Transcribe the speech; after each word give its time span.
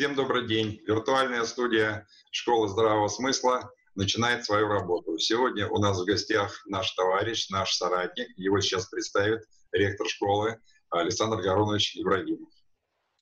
Всем 0.00 0.14
добрый 0.14 0.46
день. 0.46 0.80
Виртуальная 0.86 1.44
студия 1.44 2.08
Школы 2.30 2.68
здравого 2.68 3.08
смысла 3.08 3.70
начинает 3.94 4.46
свою 4.46 4.66
работу. 4.66 5.18
Сегодня 5.18 5.68
у 5.68 5.76
нас 5.76 6.00
в 6.00 6.06
гостях 6.06 6.62
наш 6.66 6.90
товарищ, 6.92 7.50
наш 7.50 7.74
соратник. 7.74 8.28
Его 8.38 8.62
сейчас 8.62 8.86
представит 8.86 9.42
ректор 9.72 10.08
школы 10.08 10.58
Александр 10.88 11.42
Гаронович 11.42 11.98
Ибрагимов. 11.98 12.48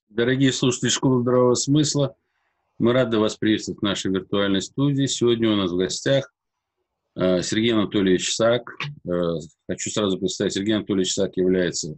Дорогие 0.09 0.53
слушатели 0.53 0.91
Школы 0.91 1.23
здравого 1.23 1.57
смысла, 1.57 2.15
мы 2.79 2.93
рады 2.93 3.19
вас 3.19 3.35
приветствовать 3.35 3.81
в 3.81 3.85
нашей 3.85 4.13
виртуальной 4.13 4.63
студии. 4.63 5.07
Сегодня 5.07 5.51
у 5.51 5.57
нас 5.57 5.73
в 5.73 5.77
гостях 5.77 6.33
э, 7.17 7.43
Сергей 7.43 7.73
Анатольевич 7.73 8.33
Сак. 8.33 8.71
Э, 9.05 9.41
хочу 9.69 9.91
сразу 9.91 10.17
представить, 10.17 10.53
Сергей 10.53 10.77
Анатольевич 10.77 11.13
Сак 11.13 11.37
является 11.39 11.97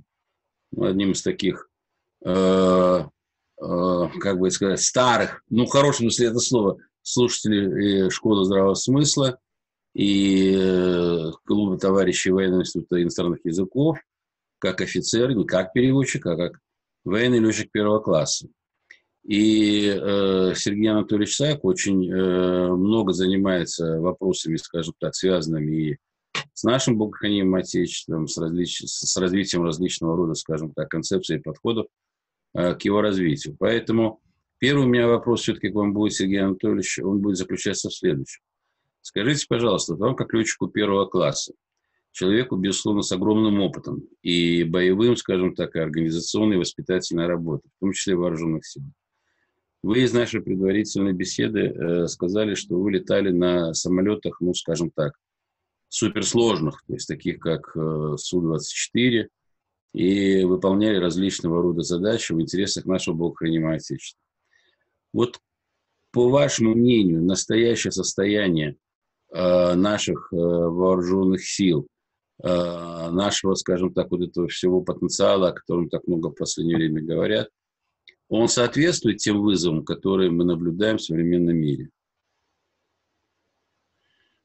одним 0.75 1.13
из 1.13 1.21
таких 1.21 1.69
э, 2.25 3.05
как 3.61 4.39
бы 4.39 4.51
сказать, 4.51 4.81
старых, 4.81 5.43
ну, 5.51 5.67
в 5.67 5.71
хорошем 5.71 6.11
смысле 6.11 6.29
это 6.29 6.39
слово, 6.39 6.79
слушателей 7.03 8.11
школы 8.11 8.45
здравого 8.45 8.75
смысла 8.75 9.39
и 9.95 10.55
э, 10.57 11.31
клуба 11.45 11.79
товарищей 11.79 12.31
военного 12.31 12.63
института 12.63 13.03
иностранных 13.03 13.41
языков, 13.45 13.99
как 14.59 14.81
офицер, 14.81 15.35
не 15.35 15.45
как 15.45 15.73
переводчик, 15.73 16.25
а 16.27 16.37
как 16.37 16.61
военный 17.05 17.41
летчик 17.41 17.71
первого 17.71 17.99
класса. 17.99 18.49
И 19.25 19.87
э, 19.89 20.55
Сергей 20.55 20.91
Анатольевич 20.91 21.37
Сак 21.37 21.65
очень 21.65 22.11
э, 22.11 22.69
много 22.69 23.13
занимается 23.13 24.01
вопросами, 24.01 24.57
скажем 24.57 24.95
так, 24.99 25.15
связанными 25.15 25.75
и 25.75 25.99
с 26.55 26.63
нашим 26.63 26.97
богохранимым 26.97 27.57
Отечеством, 27.57 28.29
с, 28.29 28.39
различ... 28.39 28.83
с 28.85 29.17
развитием 29.17 29.65
различного 29.65 30.17
рода, 30.17 30.35
скажем 30.35 30.73
так, 30.73 30.89
концепций 30.89 31.37
и 31.37 31.41
подходов 31.41 31.87
Э, 31.87 32.10
к 32.55 32.79
его 32.83 33.01
развитию. 33.01 33.57
Поэтому 33.59 34.21
первый 34.59 34.85
у 34.85 34.89
меня 34.89 35.07
вопрос 35.07 35.43
все-таки 35.43 35.71
к 35.71 35.75
вам 35.75 35.93
будет, 35.93 36.15
Сергей 36.15 36.43
Анатольевич, 36.43 36.99
он 36.99 37.21
будет 37.21 37.37
заключаться 37.37 37.89
в 37.89 37.95
следующем. 37.95 38.43
Скажите, 39.03 39.47
пожалуйста, 39.49 39.95
вам 39.95 40.15
как 40.15 40.35
летчику 40.35 40.69
первого 40.69 41.07
класса, 41.07 41.55
человеку, 42.13 42.57
безусловно, 42.57 43.03
с 43.03 43.13
огромным 43.13 43.61
опытом 43.61 44.03
и 44.23 44.65
боевым, 44.65 45.17
скажем 45.17 45.55
так, 45.55 45.77
и 45.77 45.79
организационной, 45.79 46.57
и 46.57 46.59
воспитательной 46.59 47.27
работы, 47.27 47.69
в 47.77 47.81
том 47.81 47.93
числе 47.93 48.17
вооруженных 48.17 48.67
сил. 48.67 48.83
Вы 49.83 50.03
из 50.03 50.13
нашей 50.13 50.43
предварительной 50.43 51.15
беседы 51.15 51.61
э, 51.61 52.07
сказали, 52.07 52.55
что 52.55 52.79
вы 52.79 52.93
летали 52.93 53.31
на 53.31 53.73
самолетах, 53.73 54.41
ну, 54.41 54.53
скажем 54.53 54.91
так, 54.91 55.15
суперсложных, 55.89 56.83
то 56.87 56.93
есть 56.93 57.09
таких 57.09 57.39
как 57.39 57.75
э, 57.75 58.17
Су-24, 58.19 59.29
и 59.93 60.45
выполняли 60.45 60.97
различного 60.97 61.63
рода 61.63 61.83
задачи 61.83 62.33
в 62.33 62.41
интересах 62.41 62.85
нашего 62.85 63.15
богохранимого 63.15 63.75
Отечества. 63.75 64.21
Вот 65.13 65.41
по 66.13 66.29
вашему 66.29 66.75
мнению, 66.75 67.23
настоящее 67.23 67.93
состояние 67.93 68.77
э, 69.33 69.75
наших 69.75 70.33
э, 70.33 70.37
вооруженных 70.37 71.45
сил, 71.45 71.87
э, 72.43 72.47
нашего, 72.47 73.55
скажем 73.55 73.93
так, 73.93 74.11
вот 74.11 74.23
этого 74.23 74.49
всего 74.49 74.83
потенциала, 74.83 75.49
о 75.49 75.53
котором 75.53 75.89
так 75.89 76.07
много 76.07 76.29
в 76.29 76.35
последнее 76.35 76.77
время 76.77 77.03
говорят, 77.03 77.49
он 78.29 78.49
соответствует 78.49 79.19
тем 79.19 79.41
вызовам, 79.41 79.85
которые 79.85 80.31
мы 80.31 80.45
наблюдаем 80.45 80.99
в 80.99 81.03
современном 81.03 81.57
мире? 81.57 81.91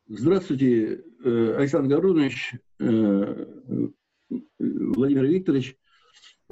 Здравствуйте, 0.07 1.03
э, 1.23 1.55
Александр 1.57 1.95
Гарунович. 1.95 2.55
Владимир 4.59 5.26
Викторович. 5.26 5.76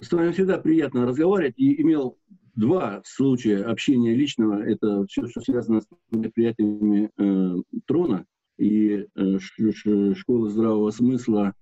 С 0.02 0.12
вами 0.12 0.32
всегда 0.32 0.58
приятно 0.58 1.06
разговаривать. 1.06 1.54
И 1.58 1.82
имел 1.82 2.18
два 2.56 3.02
случая 3.06 3.64
общения 3.64 4.16
личного. 4.16 4.64
Это 4.64 5.06
все, 5.08 5.28
что 5.28 5.42
связано 5.42 5.82
с 5.82 5.88
мероприятиями 6.12 7.10
э, 7.18 7.56
трона 7.86 8.26
и 8.58 9.08
э, 9.16 9.40
школы 10.16 10.50
здравого 10.50 10.92
смысла 10.92 11.54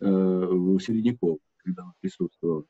э, 0.00 0.06
в 0.06 0.80
Середняков, 0.80 1.38
когда 1.58 1.84
он 1.84 1.92
присутствовал. 2.00 2.66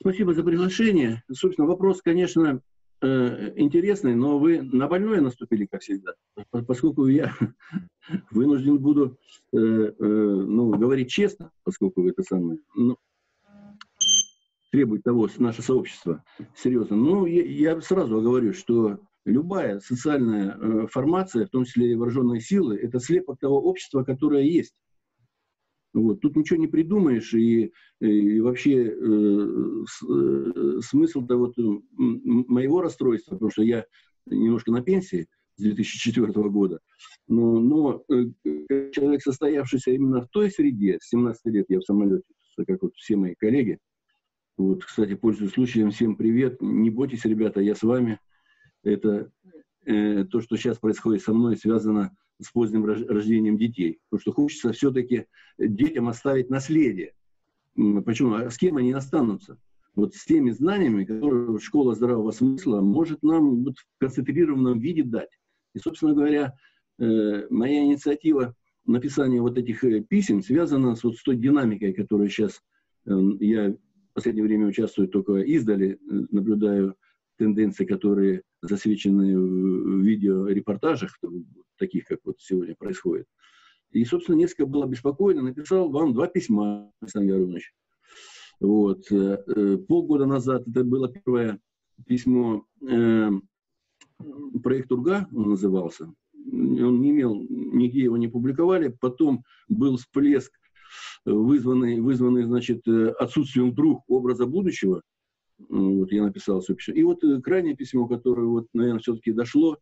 Спасибо 0.00 0.34
за 0.34 0.42
приглашение. 0.42 1.22
Собственно, 1.30 1.66
вопрос, 1.66 2.02
конечно, 2.02 2.60
э, 3.02 3.52
интересный, 3.56 4.14
но 4.14 4.38
вы 4.38 4.62
на 4.62 4.88
больное 4.88 5.20
наступили, 5.20 5.66
как 5.66 5.82
всегда. 5.82 6.14
Поскольку 6.66 7.06
я 7.06 7.34
вынужден 8.30 8.78
буду 8.78 9.18
э, 9.52 9.56
э, 9.56 9.92
ну, 9.98 10.70
говорить 10.70 11.10
честно, 11.10 11.50
поскольку 11.64 12.08
это 12.08 12.22
самое, 12.22 12.58
ну, 12.74 12.96
требует 14.70 15.02
того 15.02 15.28
наше 15.38 15.62
сообщество, 15.62 16.24
серьезно. 16.56 16.96
Ну, 16.96 17.26
я, 17.26 17.44
я 17.44 17.80
сразу 17.82 18.22
говорю, 18.22 18.54
что 18.54 18.98
любая 19.24 19.80
социальная 19.80 20.56
э, 20.56 20.86
формация, 20.88 21.46
в 21.46 21.50
том 21.50 21.64
числе 21.64 21.92
и 21.92 21.94
вооруженные 21.94 22.40
силы, 22.40 22.76
это 22.76 22.98
слепок 22.98 23.38
того 23.38 23.60
общества, 23.60 24.02
которое 24.02 24.44
есть. 24.44 24.74
Вот. 25.94 26.20
Тут 26.20 26.36
ничего 26.36 26.58
не 26.58 26.68
придумаешь, 26.68 27.34
и, 27.34 27.72
и 28.00 28.40
вообще 28.40 28.86
э, 28.86 29.84
с, 29.86 30.02
э, 30.02 30.80
смысл 30.80 31.26
того 31.26 31.52
вот, 31.56 31.82
моего 31.96 32.80
расстройства, 32.80 33.34
потому 33.34 33.50
что 33.50 33.62
я 33.62 33.84
немножко 34.26 34.72
на 34.72 34.82
пенсии 34.82 35.26
с 35.56 35.62
2004 35.62 36.32
года, 36.48 36.80
но, 37.28 37.60
но 37.60 38.04
э, 38.08 38.90
человек, 38.92 39.22
состоявшийся 39.22 39.90
именно 39.90 40.22
в 40.22 40.28
той 40.28 40.50
среде, 40.50 40.98
с 41.00 41.08
17 41.10 41.44
лет 41.46 41.66
я 41.68 41.80
в 41.80 41.84
самолете, 41.84 42.24
как 42.66 42.82
вот 42.82 42.94
все 42.96 43.16
мои 43.16 43.34
коллеги, 43.34 43.78
вот, 44.56 44.84
кстати, 44.84 45.14
пользуясь 45.14 45.52
случаем, 45.52 45.90
всем 45.90 46.16
привет, 46.16 46.62
не 46.62 46.88
бойтесь, 46.88 47.24
ребята, 47.26 47.60
я 47.60 47.74
с 47.74 47.82
вами, 47.82 48.18
это 48.82 49.30
э, 49.84 50.24
то, 50.24 50.40
что 50.40 50.56
сейчас 50.56 50.78
происходит 50.78 51.22
со 51.22 51.34
мной, 51.34 51.56
связано 51.56 52.16
с 52.42 52.50
поздним 52.50 52.84
рождением 52.84 53.56
детей. 53.56 53.98
Потому 54.08 54.20
что 54.20 54.32
хочется 54.32 54.72
все-таки 54.72 55.26
детям 55.58 56.08
оставить 56.08 56.50
наследие. 56.50 57.14
Почему? 57.74 58.34
А 58.34 58.50
с 58.50 58.56
кем 58.56 58.76
они 58.76 58.92
останутся? 58.92 59.58
Вот 59.94 60.14
с 60.14 60.24
теми 60.24 60.50
знаниями, 60.50 61.04
которые 61.04 61.58
школа 61.58 61.94
здравого 61.94 62.30
смысла 62.30 62.80
может 62.80 63.22
нам 63.22 63.64
вот 63.64 63.78
в 63.78 63.84
концентрированном 63.98 64.78
виде 64.78 65.02
дать. 65.02 65.30
И, 65.74 65.78
собственно 65.78 66.14
говоря, 66.14 66.54
э, 66.98 67.46
моя 67.50 67.84
инициатива 67.84 68.54
написания 68.86 69.40
вот 69.40 69.58
этих 69.58 69.84
э, 69.84 70.00
писем 70.00 70.42
связана 70.42 70.96
с, 70.96 71.04
вот, 71.04 71.16
с 71.16 71.22
той 71.22 71.36
динамикой, 71.36 71.92
которая 71.92 72.28
сейчас 72.28 72.62
э, 73.06 73.12
я 73.40 73.70
в 73.70 74.14
последнее 74.14 74.44
время 74.44 74.66
участвую 74.66 75.08
только 75.08 75.36
издали, 75.38 75.98
наблюдаю 76.02 76.96
тенденции, 77.42 77.84
которые 77.84 78.42
засвечены 78.62 79.36
в 79.36 80.00
видеорепортажах, 80.00 81.18
таких, 81.76 82.06
как 82.06 82.20
вот 82.24 82.36
сегодня 82.38 82.76
происходит. 82.76 83.26
И, 83.90 84.04
собственно, 84.04 84.36
несколько 84.36 84.66
было 84.66 84.86
беспокойно, 84.86 85.42
написал 85.42 85.90
вам 85.90 86.14
два 86.14 86.28
письма, 86.28 86.92
Александр 87.00 87.34
Ярович. 87.34 87.72
Вот. 88.60 89.10
Э, 89.10 89.42
э, 89.46 89.76
полгода 89.88 90.24
назад 90.24 90.66
это 90.68 90.84
было 90.84 91.12
первое 91.12 91.58
письмо, 92.06 92.64
э, 92.88 93.30
проект 94.62 94.92
Урга 94.92 95.26
он 95.34 95.50
назывался. 95.50 96.12
Он 96.34 97.00
не 97.00 97.10
имел, 97.10 97.34
нигде 97.34 98.04
его 98.04 98.16
не 98.16 98.28
публиковали. 98.28 98.96
Потом 99.00 99.44
был 99.68 99.96
всплеск, 99.96 100.52
вызванный, 101.24 102.00
вызванный 102.00 102.44
значит, 102.44 102.86
отсутствием 102.86 103.72
вдруг 103.72 104.04
образа 104.08 104.46
будущего. 104.46 105.02
Вот 105.68 106.12
я 106.12 106.22
написал 106.24 106.60
все 106.60 106.74
письмо. 106.74 106.94
И 106.94 107.02
вот 107.02 107.20
крайнее 107.42 107.76
письмо, 107.76 108.06
которое, 108.06 108.46
вот, 108.46 108.66
наверное, 108.72 109.00
все-таки 109.00 109.32
дошло, 109.32 109.78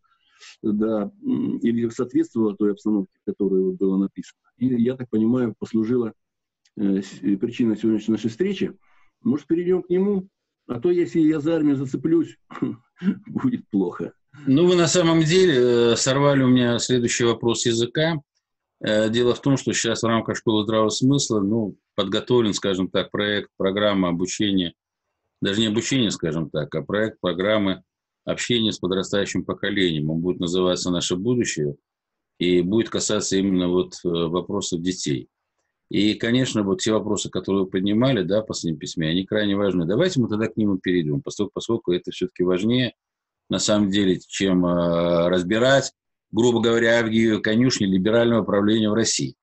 да, 0.62 1.10
или 1.22 1.88
соответствовало 1.88 2.56
той 2.56 2.72
обстановке, 2.72 3.12
которая 3.26 3.72
было 3.72 3.96
написано. 3.96 4.41
И, 4.56 4.66
я 4.66 4.96
так 4.96 5.08
понимаю, 5.10 5.54
послужило 5.58 6.12
э, 6.76 7.00
причиной 7.36 7.76
сегодняшней 7.76 8.12
нашей 8.12 8.30
встречи. 8.30 8.72
Может, 9.22 9.46
перейдем 9.46 9.82
к 9.82 9.91
нему? 9.91 10.28
А 10.66 10.80
то, 10.80 10.91
если 10.91 11.20
я 11.20 11.41
за 11.41 11.56
армию 11.56 11.76
зацеплюсь, 11.76 12.36
будет 13.26 13.68
плохо. 13.71 14.12
Ну, 14.47 14.66
вы 14.66 14.76
на 14.76 14.86
самом 14.86 15.22
деле 15.22 15.92
э, 15.92 15.97
сорвали 15.97 16.42
у 16.42 16.48
меня 16.48 16.78
следующий 16.78 17.24
вопрос 17.24 17.66
языка. 17.66 18.21
Э, 18.80 19.10
дело 19.10 19.34
в 19.34 19.42
том, 19.42 19.56
что 19.56 19.72
сейчас 19.72 20.03
в 20.03 20.06
рамках 20.06 20.36
школы 20.36 20.62
здравого 20.65 20.91
смысла 20.91 21.41
ну, 21.41 21.76
подготовлен, 21.97 22.54
скажем 22.54 22.88
так, 22.88 23.10
проект, 23.10 23.50
программа 23.56 24.09
обучения, 24.09 24.74
даже 25.41 25.60
не 25.60 25.66
обучение, 25.66 26.10
скажем 26.10 26.51
так, 26.51 26.75
а 26.75 26.83
проект 26.83 27.21
программы 27.21 27.83
общение 28.25 28.72
с 28.72 28.78
подрастающим 28.78 29.45
поколением. 29.45 30.10
Он 30.10 30.21
будет 30.21 30.41
называться 30.41 30.91
«Наше 30.91 31.16
будущее» 31.16 31.77
и 32.39 32.63
будет 32.63 32.89
касаться 32.89 33.37
именно 33.37 33.69
вот 33.69 33.95
э, 34.04 34.09
вопросов 34.09 34.81
детей. 34.81 35.28
И, 35.91 36.15
конечно, 36.15 36.63
вот 36.63 36.81
те 36.81 36.92
вопросы, 36.92 37.28
которые 37.28 37.65
вы 37.65 37.71
поднимали, 37.71 38.22
да, 38.22 38.42
в 38.42 38.47
последнем 38.47 38.78
письме, 38.78 39.09
они 39.09 39.27
крайне 39.27 39.57
важны. 39.57 39.84
Давайте 39.87 40.21
мы 40.21 40.28
тогда 40.28 40.47
к 40.47 40.57
ним 40.57 40.78
перейдем, 40.78 41.21
поскольку, 41.21 41.53
поскольку 41.54 41.93
это 41.93 42.13
все-таки 42.13 42.45
важнее, 42.45 42.95
на 43.48 43.59
самом 43.59 43.91
деле, 43.91 44.21
чем 44.27 44.65
э, 44.65 45.28
разбирать, 45.28 45.93
грубо 46.31 46.60
говоря, 46.60 47.01
Авгиеву 47.01 47.43
конюшни 47.43 47.86
либерального 47.86 48.45
правления 48.45 48.89
в 48.89 48.95
России. 48.95 49.34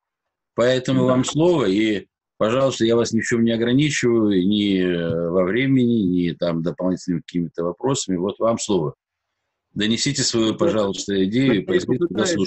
Поэтому 0.56 1.02
да. 1.02 1.08
вам 1.08 1.26
слово, 1.26 1.66
и 1.66 2.08
Пожалуйста, 2.38 2.86
я 2.86 2.95
вас 2.95 3.13
ни 3.13 3.22
в 3.22 3.25
чем 3.25 3.44
не 3.44 3.51
ограничиваю, 3.51 4.48
ни 4.48 4.80
э, 4.80 5.30
во 5.30 5.44
времени, 5.44 6.04
ни 6.04 6.31
там 6.34 6.62
дополнительными 6.62 7.22
какими-то 7.22 7.63
вопросами. 7.63 8.18
Вот 8.18 8.38
вам 8.39 8.60
слово. 8.60 8.94
Донесите 9.74 10.24
свою, 10.24 10.56
пожалуйста, 10.56 11.24
идею. 11.25 11.66
Я 11.68 11.80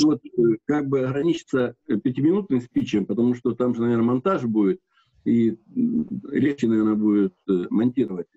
вот, 0.05 0.21
э, 0.25 0.57
как 0.65 0.89
бы 0.89 1.01
ограничиться 1.01 1.75
пятиминутным 1.87 2.61
спичем, 2.61 3.05
потому 3.05 3.35
что 3.35 3.55
там 3.55 3.75
же, 3.75 3.83
наверное, 3.83 4.05
монтаж 4.05 4.45
будет, 4.45 4.81
и 5.25 5.57
легче, 5.75 6.69
наверное, 6.69 6.95
будет 6.95 7.35
монтировать 7.47 8.29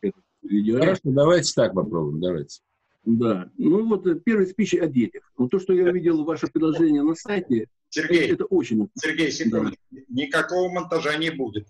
этот 0.00 0.22
видео. 0.42 0.78
Хорошо, 0.78 1.00
давайте 1.04 1.52
так 1.54 1.74
попробуем, 1.74 2.20
давайте. 2.20 2.60
Да. 3.04 3.50
Ну 3.58 3.86
вот 3.86 4.06
э, 4.06 4.18
первый 4.24 4.46
спич 4.46 4.74
о 4.74 4.86
детях. 4.86 5.30
Вот 5.36 5.50
то, 5.50 5.58
что 5.58 5.74
я 5.74 5.90
увидел 5.90 6.24
ваше 6.24 6.46
предложение 6.46 7.02
на 7.02 7.14
сайте, 7.14 7.66
Сергей, 7.94 8.32
это 8.32 8.44
очень... 8.46 8.88
Сергей, 8.94 9.30
секунду. 9.30 9.76
Да. 9.90 10.00
Никакого 10.08 10.72
монтажа 10.72 11.16
не 11.16 11.30
будет. 11.30 11.66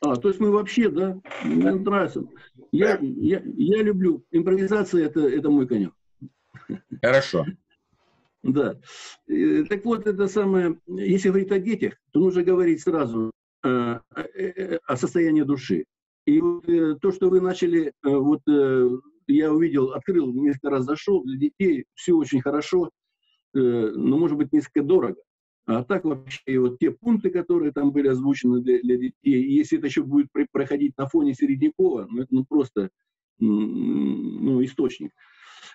А, 0.00 0.16
то 0.16 0.28
есть 0.28 0.40
мы 0.40 0.50
вообще, 0.50 0.88
да, 0.88 1.20
мне 1.44 1.72
нравится. 1.72 2.24
Я, 2.72 2.98
я, 3.00 3.42
я 3.44 3.82
люблю. 3.82 4.24
Импровизация 4.30 5.06
это, 5.06 5.20
это 5.20 5.50
мой 5.50 5.66
конек. 5.66 5.92
Хорошо. 7.02 7.44
Да. 8.42 8.78
Э, 9.26 9.64
так 9.64 9.84
вот, 9.84 10.06
это 10.06 10.28
самое, 10.28 10.78
если 10.86 11.28
говорить 11.28 11.50
о 11.50 11.58
детях, 11.58 11.94
то 12.12 12.20
нужно 12.20 12.42
говорить 12.42 12.80
сразу 12.80 13.32
э, 13.64 13.98
э, 14.34 14.78
о 14.86 14.96
состоянии 14.96 15.42
души. 15.42 15.84
И 16.26 16.40
вот, 16.40 16.66
то, 17.00 17.12
что 17.12 17.30
вы 17.30 17.40
начали 17.40 17.92
вот 18.02 18.42
я 19.28 19.52
увидел, 19.52 19.92
открыл, 19.92 20.32
несколько 20.32 20.70
раз 20.70 20.84
зашел, 20.84 21.22
для 21.22 21.38
детей 21.38 21.84
все 21.94 22.14
очень 22.14 22.40
хорошо, 22.40 22.90
э, 23.54 23.58
но, 23.58 24.16
может 24.18 24.36
быть, 24.36 24.52
несколько 24.52 24.82
дорого. 24.82 25.20
А 25.68 25.84
так 25.84 26.06
вообще 26.06 26.58
вот 26.58 26.78
те 26.78 26.90
пункты, 26.90 27.28
которые 27.28 27.72
там 27.72 27.92
были 27.92 28.08
озвучены 28.08 28.62
для, 28.62 28.80
для 28.80 28.96
детей, 28.96 29.42
и 29.42 29.52
если 29.52 29.76
это 29.76 29.88
еще 29.88 30.02
будет 30.02 30.28
проходить 30.50 30.96
на 30.96 31.06
фоне 31.06 31.34
Середнякова, 31.34 32.06
ну 32.10 32.22
это 32.22 32.34
ну, 32.34 32.46
просто 32.46 32.88
ну, 33.38 34.64
источник. 34.64 35.12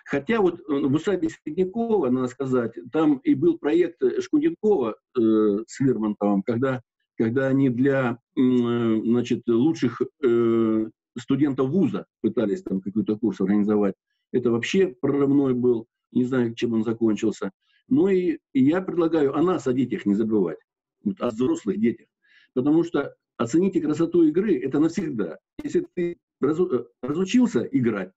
Хотя 0.04 0.40
вот 0.40 0.58
э, 0.58 0.62
в 0.66 0.92
усадьбе 0.92 1.28
Середнякова, 1.28 2.10
надо 2.10 2.26
сказать, 2.26 2.72
там 2.90 3.18
и 3.18 3.36
был 3.36 3.56
проект 3.56 4.02
Шкуденкова 4.20 4.96
э, 5.16 5.20
с 5.68 5.78
Лермонтовым, 5.78 6.42
когда, 6.42 6.82
когда 7.16 7.46
они 7.46 7.70
для 7.70 8.18
э, 8.36 8.40
значит, 8.40 9.44
лучших 9.46 10.02
э, 10.24 10.88
студентов 11.16 11.70
вуза 11.70 12.06
пытались 12.20 12.64
там 12.64 12.80
какой-то 12.80 13.16
курс 13.16 13.40
организовать. 13.40 13.94
Это 14.32 14.50
вообще 14.50 14.88
прорывной 14.88 15.54
был, 15.54 15.86
не 16.10 16.24
знаю, 16.24 16.52
чем 16.56 16.72
он 16.72 16.82
закончился. 16.82 17.52
Ну 17.88 18.08
и, 18.08 18.38
я 18.52 18.80
предлагаю 18.80 19.36
о 19.36 19.42
нас, 19.42 19.66
о 19.66 19.72
детях 19.72 20.06
не 20.06 20.14
забывать, 20.14 20.58
вот, 21.02 21.20
о 21.20 21.28
взрослых 21.28 21.78
детях. 21.78 22.06
Потому 22.54 22.84
что 22.84 23.14
оцените 23.36 23.80
красоту 23.80 24.22
игры, 24.22 24.58
это 24.58 24.78
навсегда. 24.78 25.38
Если 25.62 25.86
ты 25.94 26.16
разу, 26.40 26.68
э, 26.72 26.84
разучился 27.02 27.62
играть, 27.62 28.12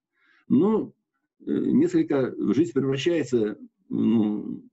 ну, 0.48 0.94
э, 1.40 1.52
несколько, 1.52 2.34
жизнь 2.54 2.74
превращается, 2.74 3.58
ну, 3.90 4.64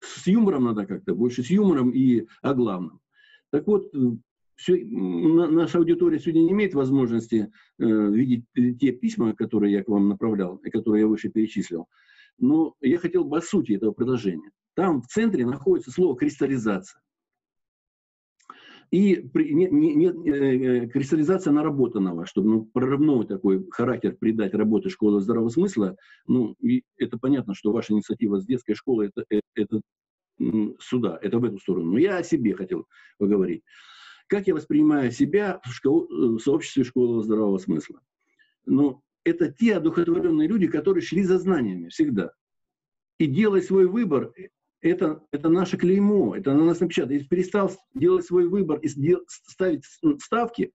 с 0.00 0.26
юмором 0.26 0.64
надо 0.64 0.86
как-то, 0.86 1.14
больше 1.14 1.42
с 1.42 1.50
юмором 1.50 1.90
и 1.90 2.26
о 2.42 2.54
главном. 2.54 3.00
Так 3.50 3.66
вот, 3.66 3.92
все, 4.56 4.84
наша 4.84 5.78
аудитория 5.78 6.18
сегодня 6.18 6.40
не 6.40 6.50
имеет 6.52 6.74
возможности 6.74 7.50
э, 7.78 7.84
видеть 7.84 8.44
те 8.78 8.92
письма, 8.92 9.34
которые 9.34 9.72
я 9.72 9.82
к 9.82 9.88
вам 9.88 10.08
направлял, 10.08 10.56
и 10.56 10.70
которые 10.70 11.02
я 11.02 11.06
выше 11.08 11.28
перечислил. 11.28 11.88
Но 12.38 12.74
я 12.80 12.98
хотел 12.98 13.24
бы 13.24 13.38
о 13.38 13.42
сути 13.42 13.72
этого 13.72 13.92
предложения. 13.92 14.50
Там 14.74 15.02
в 15.02 15.06
центре 15.06 15.46
находится 15.46 15.90
слово 15.90 16.16
«кристаллизация». 16.16 17.00
И 18.90 19.16
при, 19.16 19.52
не, 19.52 19.66
не, 19.68 19.94
не, 19.94 20.06
э, 20.30 20.86
кристаллизация 20.86 21.52
наработанного, 21.52 22.26
чтобы 22.26 22.48
ну, 22.48 22.64
прорывной 22.66 23.26
такой 23.26 23.66
характер 23.70 24.16
придать 24.16 24.54
работе 24.54 24.88
школы 24.88 25.20
здравого 25.20 25.48
смысла, 25.48 25.96
ну, 26.28 26.54
и 26.60 26.84
это 26.96 27.18
понятно, 27.18 27.54
что 27.54 27.72
ваша 27.72 27.92
инициатива 27.92 28.40
с 28.40 28.46
детской 28.46 28.74
школы 28.74 29.06
это, 29.06 29.24
это, 29.28 29.42
это 29.56 29.80
сюда, 30.78 31.18
это 31.20 31.38
в 31.38 31.44
эту 31.44 31.58
сторону. 31.58 31.92
Но 31.92 31.98
я 31.98 32.18
о 32.18 32.22
себе 32.22 32.54
хотел 32.54 32.86
поговорить. 33.18 33.62
Как 34.28 34.46
я 34.46 34.54
воспринимаю 34.54 35.10
себя 35.10 35.60
в, 35.64 35.72
школ, 35.72 36.06
в 36.08 36.38
сообществе 36.38 36.84
школы 36.84 37.22
здравого 37.22 37.58
смысла? 37.58 38.00
Ну, 38.66 39.02
это 39.24 39.50
те 39.50 39.76
одухотворенные 39.76 40.48
люди, 40.48 40.66
которые 40.66 41.02
шли 41.02 41.24
за 41.24 41.38
знаниями 41.38 41.88
всегда. 41.88 42.32
И 43.18 43.26
делать 43.26 43.64
свой 43.64 43.86
выбор, 43.86 44.32
это, 44.80 45.22
это 45.30 45.48
наше 45.48 45.78
клеймо, 45.78 46.36
это 46.36 46.52
на 46.52 46.64
нас 46.64 46.80
напечатано. 46.80 47.14
Если 47.14 47.28
перестал 47.28 47.72
делать 47.94 48.26
свой 48.26 48.48
выбор 48.48 48.78
и 48.80 48.88
ставить 49.28 49.84
ставки 50.20 50.72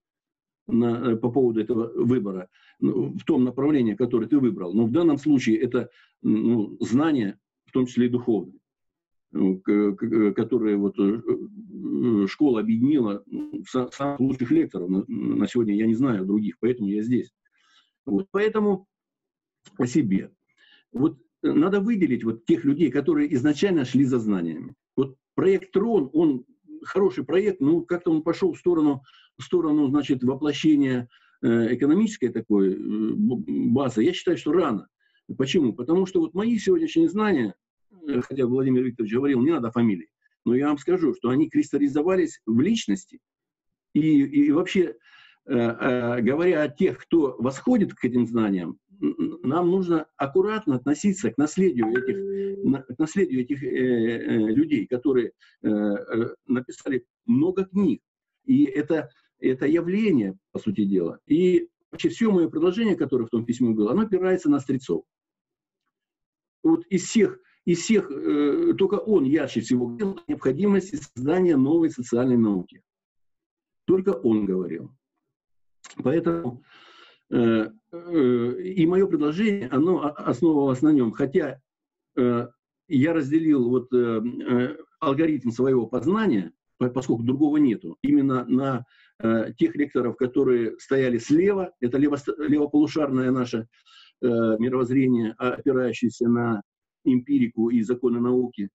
на, 0.66 1.12
э, 1.12 1.16
по 1.16 1.30
поводу 1.30 1.60
этого 1.60 1.92
выбора 1.94 2.48
ну, 2.80 3.16
в 3.16 3.24
том 3.24 3.44
направлении, 3.44 3.94
которое 3.94 4.26
ты 4.26 4.38
выбрал, 4.38 4.72
но 4.72 4.86
в 4.86 4.90
данном 4.90 5.18
случае 5.18 5.58
это 5.58 5.90
ну, 6.22 6.76
знания, 6.80 7.38
в 7.66 7.72
том 7.72 7.86
числе 7.86 8.06
и 8.06 8.10
духовные, 8.10 8.58
ну, 9.32 9.60
которые 9.60 10.76
вот 10.76 10.98
э, 10.98 11.22
э, 11.22 12.26
школа 12.26 12.60
объединила 12.60 13.22
самых 13.64 14.18
лучших 14.18 14.50
лекторов 14.50 14.88
на, 14.88 15.04
на 15.06 15.46
сегодня, 15.46 15.76
я 15.76 15.86
не 15.86 15.94
знаю 15.94 16.24
других, 16.24 16.56
поэтому 16.58 16.88
я 16.88 17.02
здесь. 17.02 17.32
Вот, 18.06 18.28
поэтому 18.30 18.86
о 19.78 19.86
себе. 19.86 20.32
Вот 20.92 21.18
э, 21.42 21.52
надо 21.52 21.80
выделить 21.80 22.24
вот 22.24 22.44
тех 22.44 22.64
людей, 22.64 22.90
которые 22.90 23.32
изначально 23.34 23.84
шли 23.84 24.04
за 24.04 24.18
знаниями. 24.18 24.74
Вот 24.96 25.16
проект 25.34 25.72
Трон, 25.72 26.10
он 26.12 26.44
хороший 26.82 27.24
проект, 27.24 27.60
но 27.60 27.82
как-то 27.82 28.10
он 28.10 28.22
пошел 28.22 28.52
в 28.52 28.58
сторону, 28.58 29.02
в 29.38 29.42
сторону 29.42 29.88
значит, 29.88 30.22
воплощения 30.22 31.08
экономической 31.42 32.28
такой 32.28 32.76
базы. 32.78 34.02
Я 34.02 34.12
считаю, 34.12 34.36
что 34.36 34.52
рано. 34.52 34.88
Почему? 35.38 35.72
Потому 35.72 36.04
что 36.04 36.20
вот 36.20 36.34
мои 36.34 36.58
сегодняшние 36.58 37.08
знания, 37.08 37.54
хотя 38.22 38.46
Владимир 38.46 38.82
Викторович 38.82 39.14
говорил, 39.14 39.40
не 39.42 39.50
надо 39.50 39.70
фамилии, 39.70 40.10
но 40.44 40.54
я 40.54 40.68
вам 40.68 40.78
скажу, 40.78 41.14
что 41.14 41.30
они 41.30 41.48
кристаллизовались 41.48 42.40
в 42.46 42.60
личности. 42.60 43.20
И, 43.92 44.00
и 44.00 44.52
вообще, 44.52 44.80
э, 44.80 44.92
э, 44.92 44.94
говоря 45.50 46.62
о 46.62 46.68
тех, 46.68 46.98
кто 46.98 47.36
восходит 47.38 47.94
к 47.94 48.04
этим 48.04 48.26
знаниям, 48.26 48.78
нам 49.00 49.70
нужно 49.70 50.06
аккуратно 50.16 50.76
относиться 50.76 51.30
к 51.30 51.38
наследию 51.38 51.88
этих, 51.88 52.86
к 52.94 52.98
наследию 52.98 53.42
этих 53.42 53.62
э, 53.62 53.66
э, 53.66 54.36
людей, 54.52 54.86
которые 54.86 55.32
э, 55.62 55.68
э, 55.68 56.34
написали 56.46 57.06
много 57.24 57.64
книг. 57.64 58.02
И 58.44 58.64
это, 58.64 59.10
это 59.38 59.66
явление, 59.66 60.36
по 60.52 60.58
сути 60.58 60.84
дела. 60.84 61.18
И 61.26 61.68
вообще 61.90 62.10
все 62.10 62.30
мое 62.30 62.48
предложение, 62.48 62.94
которое 62.94 63.24
в 63.24 63.30
том 63.30 63.44
письме 63.44 63.70
было, 63.70 63.92
оно 63.92 64.02
опирается 64.02 64.50
на 64.50 64.60
стрельцов. 64.60 65.04
Вот 66.62 66.84
из 66.86 67.04
всех 67.04 67.38
из 67.66 67.80
всех, 67.80 68.10
э, 68.10 68.74
только 68.78 68.94
он 68.94 69.24
ярче 69.24 69.60
всего 69.60 69.86
говорил 69.86 70.18
о 70.26 70.30
необходимости 70.30 70.96
создания 70.96 71.56
новой 71.56 71.90
социальной 71.90 72.38
науки. 72.38 72.82
Только 73.84 74.10
он 74.10 74.46
говорил. 74.46 74.90
Поэтому 76.02 76.62
э, 77.30 77.68
э, 77.92 78.62
и 78.62 78.86
мое 78.86 79.06
предложение, 79.06 79.68
оно 79.68 80.14
основывалось 80.16 80.82
на 80.82 80.90
нем. 80.90 81.12
Хотя 81.12 81.60
э, 82.16 82.48
я 82.88 83.12
разделил 83.12 83.68
вот, 83.68 83.92
э, 83.92 84.20
э, 84.48 84.76
алгоритм 85.00 85.50
своего 85.50 85.86
познания, 85.86 86.52
поскольку 86.78 87.22
другого 87.22 87.58
нету, 87.58 87.98
именно 88.02 88.44
на 88.46 88.84
э, 89.18 89.52
тех 89.58 89.76
лекторов, 89.76 90.16
которые 90.16 90.78
стояли 90.78 91.18
слева, 91.18 91.72
это 91.80 91.98
лево, 91.98 92.16
левополушарное 92.38 93.30
наше 93.30 93.68
э, 94.22 94.26
мировоззрение, 94.26 95.34
опирающееся 95.38 96.28
на 96.28 96.62
эмпирику 97.04 97.70
и 97.70 97.82
законы 97.82 98.20
науки, 98.20 98.70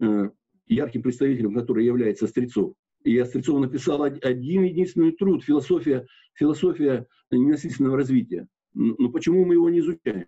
э, 0.00 0.30
ярким 0.66 1.02
представителем 1.02 1.54
которой 1.54 1.84
является 1.84 2.26
Стрельцов. 2.26 2.74
И 3.04 3.12
я 3.12 3.24
Стрельцов 3.24 3.60
написал 3.60 4.02
один 4.02 4.62
единственный 4.62 5.12
труд 5.12 5.44
«Философия, 5.44 6.06
философия 6.34 7.06
ненасильственного 7.30 7.96
развития». 7.96 8.48
Но 8.74 9.10
почему 9.10 9.44
мы 9.44 9.54
его 9.54 9.68
не 9.70 9.80
изучаем? 9.80 10.26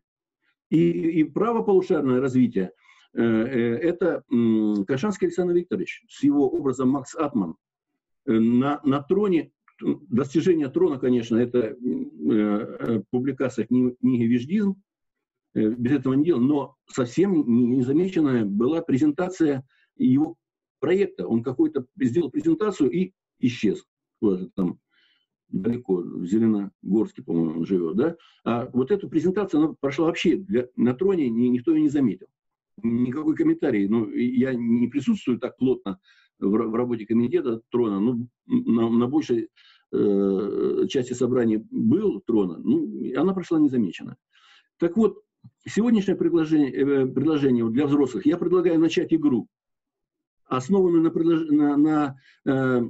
И, 0.71 0.91
и 1.21 1.25
правополушарное 1.25 2.21
развитие 2.21 2.73
э, 3.15 3.23
э,– 3.23 3.77
это 3.83 4.25
Кашанский 4.87 5.29
Александр 5.29 5.55
Викторович 5.55 6.05
с 6.09 6.23
его 6.23 6.49
образом 6.49 6.91
Макс 6.91 7.15
Атман. 7.15 7.57
На, 8.27 8.81
на 8.85 9.03
троне, 9.03 9.53
достижение 9.81 10.69
трона, 10.69 10.99
конечно, 10.99 11.37
это 11.37 11.77
публикация 13.11 13.67
книги 13.67 14.25
«Веждизм», 14.25 14.83
Э, 15.55 15.69
без 15.69 15.93
этого 15.93 16.15
не 16.15 16.25
делал, 16.25 16.41
но 16.41 16.77
совсем 16.87 17.45
незамеченная 17.47 18.45
была 18.45 18.83
презентация 18.83 19.65
его 19.97 20.37
проекта. 20.81 21.27
Он 21.27 21.43
какой-то 21.43 21.87
сделал 22.01 22.31
презентацию 22.31 22.91
и 22.91 23.13
исчез 23.39 23.85
куда-то 24.21 24.51
там 24.55 24.79
далеко, 25.49 25.97
в 25.97 26.27
Зеленогорске, 26.27 27.23
по-моему, 27.23 27.61
он 27.61 27.67
живет, 27.67 27.97
да? 27.97 28.17
А 28.45 28.69
вот 28.73 28.91
эту 28.91 29.09
презентацию, 29.09 29.63
она 29.63 29.75
прошла 29.79 30.07
вообще, 30.07 30.37
для, 30.37 30.69
на 30.77 30.95
троне 30.95 31.29
ни, 31.29 31.47
никто 31.47 31.73
ее 31.73 31.83
не 31.83 31.89
заметил. 31.89 32.27
Никакой 32.83 33.37
комментарий, 33.37 33.87
ну, 33.87 34.11
я 34.11 34.53
не 34.55 34.89
присутствую 34.89 35.39
так 35.39 35.57
плотно 35.57 36.01
в, 36.41 36.49
в 36.49 36.75
работе 36.75 37.07
комитета 37.07 37.61
Трона, 37.71 38.01
ну, 38.01 38.29
на, 38.47 38.89
на 38.91 39.07
большей 39.07 39.49
э, 39.93 40.87
части 40.89 41.13
собрания 41.13 41.65
был 41.71 42.21
Трона, 42.21 42.59
ну, 42.59 43.01
она 43.17 43.33
прошла 43.33 43.61
незамеченно. 43.61 44.17
Так 44.79 44.97
вот, 44.97 45.23
сегодняшнее 45.69 46.17
предложение, 46.17 46.73
э, 46.73 47.07
предложение 47.07 47.69
для 47.71 47.87
взрослых, 47.87 48.27
я 48.27 48.39
предлагаю 48.39 48.81
начать 48.81 49.15
игру, 49.15 49.47
основанную 50.47 51.03
на, 51.03 51.77
на, 51.77 51.77
на 51.77 52.17
э, 52.45 52.83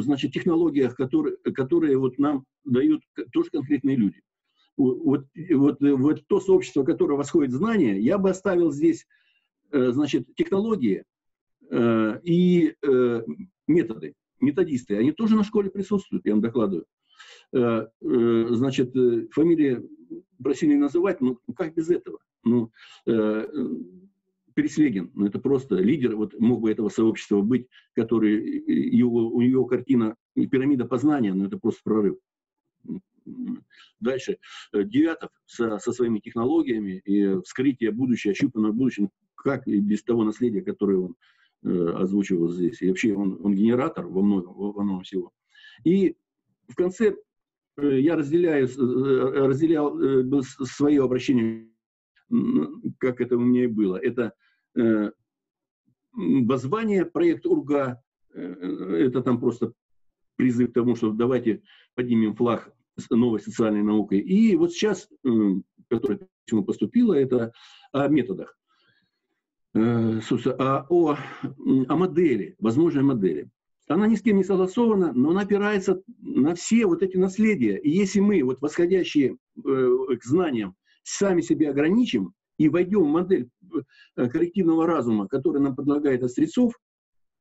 значит, 0.00 0.32
технологиях, 0.32 0.96
которые, 0.96 1.36
которые 1.36 1.96
вот 1.98 2.18
нам 2.18 2.44
дают 2.64 3.02
тоже 3.32 3.50
конкретные 3.50 3.96
люди. 3.96 4.20
Вот, 4.76 5.26
вот, 5.50 5.80
вот 5.80 6.26
то 6.28 6.40
сообщество, 6.40 6.82
которое 6.82 7.16
восходит 7.16 7.52
знания, 7.52 7.98
я 8.00 8.16
бы 8.18 8.30
оставил 8.30 8.72
здесь 8.72 9.06
э, 9.70 9.92
значит, 9.92 10.34
технологии 10.34 11.04
э, 11.70 12.20
и 12.24 12.74
э, 12.82 13.22
методы, 13.66 14.14
методисты. 14.40 14.96
Они 14.96 15.12
тоже 15.12 15.36
на 15.36 15.44
школе 15.44 15.70
присутствуют, 15.70 16.24
я 16.24 16.32
вам 16.32 16.40
докладываю. 16.40 16.86
Значит, 17.52 18.94
фамилии 19.30 19.86
просили 20.42 20.74
называть, 20.74 21.20
ну 21.20 21.38
как 21.54 21.74
без 21.74 21.90
этого? 21.90 22.18
Ну, 22.44 22.72
Переслегин, 24.54 25.10
ну 25.14 25.26
это 25.26 25.38
просто 25.38 25.76
лидер, 25.76 26.16
вот 26.16 26.38
мог 26.38 26.60
бы 26.60 26.70
этого 26.70 26.88
сообщества 26.88 27.40
быть, 27.40 27.68
который, 27.94 28.62
его, 28.66 29.28
у 29.28 29.40
него 29.40 29.64
картина 29.64 30.16
пирамида 30.34 30.84
познания, 30.84 31.34
но 31.34 31.46
это 31.46 31.58
просто 31.58 31.80
прорыв. 31.84 32.16
Дальше. 34.00 34.38
Э, 34.72 34.84
Девятов 34.84 35.30
со, 35.46 35.78
со 35.78 35.92
своими 35.92 36.18
технологиями 36.18 37.00
и 37.04 37.40
вскрытие 37.42 37.92
будущего, 37.92 38.32
ощупанного 38.32 38.72
будущего, 38.72 39.10
как 39.36 39.66
и 39.68 39.78
без 39.78 40.02
того 40.02 40.24
наследия, 40.24 40.62
которое 40.62 40.98
он 40.98 41.14
э, 41.62 41.92
озвучивал 41.94 42.48
здесь. 42.48 42.82
И 42.82 42.88
вообще 42.88 43.14
он, 43.14 43.38
он 43.42 43.54
генератор 43.54 44.06
во 44.06 44.22
многом, 44.22 44.54
во 44.54 44.82
многом 44.82 45.04
всего. 45.04 45.32
И 45.84 46.16
в 46.68 46.74
конце 46.74 47.14
э, 47.76 48.00
я 48.00 48.16
разделяю, 48.16 48.66
э, 48.66 49.46
разделял 49.46 49.98
э, 50.00 50.42
свое 50.64 51.04
обращение 51.04 51.71
как 52.98 53.20
это 53.20 53.36
у 53.36 53.40
меня 53.40 53.64
и 53.64 53.68
было. 53.68 53.96
Это 53.96 54.32
э, 54.76 55.10
воззвание, 56.12 57.04
проект 57.04 57.46
УРГА, 57.46 58.02
э, 58.34 58.40
это 59.06 59.22
там 59.22 59.40
просто 59.40 59.72
призыв 60.36 60.70
к 60.70 60.74
тому, 60.74 60.96
что 60.96 61.12
давайте 61.12 61.62
поднимем 61.94 62.34
флаг 62.34 62.72
новой 63.10 63.40
социальной 63.40 63.82
наукой. 63.82 64.20
И 64.20 64.56
вот 64.56 64.72
сейчас, 64.72 65.08
э, 65.24 65.28
которое 65.88 66.28
почему 66.44 66.64
поступило, 66.64 67.14
это 67.14 67.52
о 67.92 68.08
методах. 68.08 68.56
Э, 69.74 70.20
о, 70.20 70.86
о, 70.88 71.16
о 71.88 71.96
модели, 71.96 72.56
возможной 72.58 73.02
модели. 73.02 73.50
Она 73.88 74.06
ни 74.06 74.16
с 74.16 74.22
кем 74.22 74.36
не 74.36 74.44
согласована, 74.44 75.12
но 75.12 75.30
она 75.30 75.42
опирается 75.42 76.02
на 76.20 76.54
все 76.54 76.86
вот 76.86 77.02
эти 77.02 77.16
наследия. 77.16 77.76
И 77.78 77.90
если 77.90 78.20
мы, 78.20 78.42
вот 78.42 78.60
восходящие 78.60 79.36
э, 79.56 80.16
к 80.18 80.24
знаниям, 80.24 80.76
сами 81.02 81.40
себя 81.40 81.70
ограничим 81.70 82.34
и 82.58 82.68
войдем 82.68 83.02
в 83.04 83.08
модель 83.08 83.48
э, 84.16 84.28
коллективного 84.28 84.86
разума, 84.86 85.28
который 85.28 85.60
нам 85.60 85.74
предлагает 85.74 86.22
Острецов, 86.22 86.74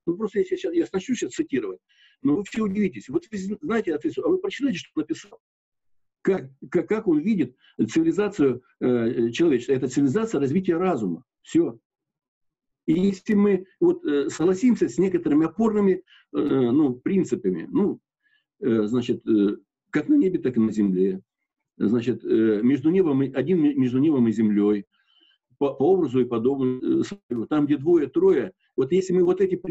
ну 0.06 0.18
просто 0.18 0.40
я 0.40 0.46
сейчас, 0.46 0.74
я 0.74 0.86
начну 0.92 1.16
сейчас 1.16 1.34
цитировать, 1.34 1.80
но 2.22 2.36
вы 2.36 2.44
все 2.44 2.64
удивитесь. 2.64 3.10
Вот 3.10 3.26
вы 3.32 3.38
знаете 3.62 3.96
Острецов, 3.96 4.26
а 4.26 4.30
вы 4.30 4.38
прочитайте, 4.40 4.80
что 4.80 5.00
написал? 5.00 5.40
Как, 6.22 6.50
как, 6.70 6.88
как 6.88 7.08
он 7.08 7.20
видит 7.20 7.56
цивилизацию 7.78 8.62
э, 8.80 9.30
человечества? 9.32 9.74
Это 9.74 9.88
цивилизация 9.88 10.40
развития 10.40 10.78
разума. 10.78 11.24
Все. 11.42 11.80
И 12.86 12.94
если 12.94 13.34
мы 13.34 13.66
вот, 13.80 14.06
э, 14.06 14.30
согласимся 14.30 14.88
с 14.88 14.98
некоторыми 14.98 15.46
опорными 15.46 15.94
э, 15.94 16.38
ну, 16.38 16.94
принципами, 16.96 17.68
ну, 17.72 18.00
э, 18.60 18.84
значит, 18.84 19.26
э, 19.28 19.58
как 19.90 20.10
на 20.10 20.16
небе, 20.16 20.40
так 20.40 20.58
и 20.58 20.60
на 20.60 20.72
земле, 20.72 21.22
значит, 21.88 22.24
э, 22.24 22.62
между 22.62 22.90
небом, 22.90 23.22
один 23.22 23.62
между 23.62 24.00
небом 24.00 24.28
и 24.28 24.32
землей, 24.32 24.86
по, 25.58 25.74
по 25.74 25.84
образу 25.84 26.22
и 26.22 26.26
подобию, 26.26 27.04
э, 27.04 27.46
там, 27.50 27.66
где 27.66 27.78
двое-трое, 27.78 28.54
вот 28.76 28.92
если 28.92 29.14
мы 29.14 29.24
вот 29.24 29.42
эти 29.42 29.62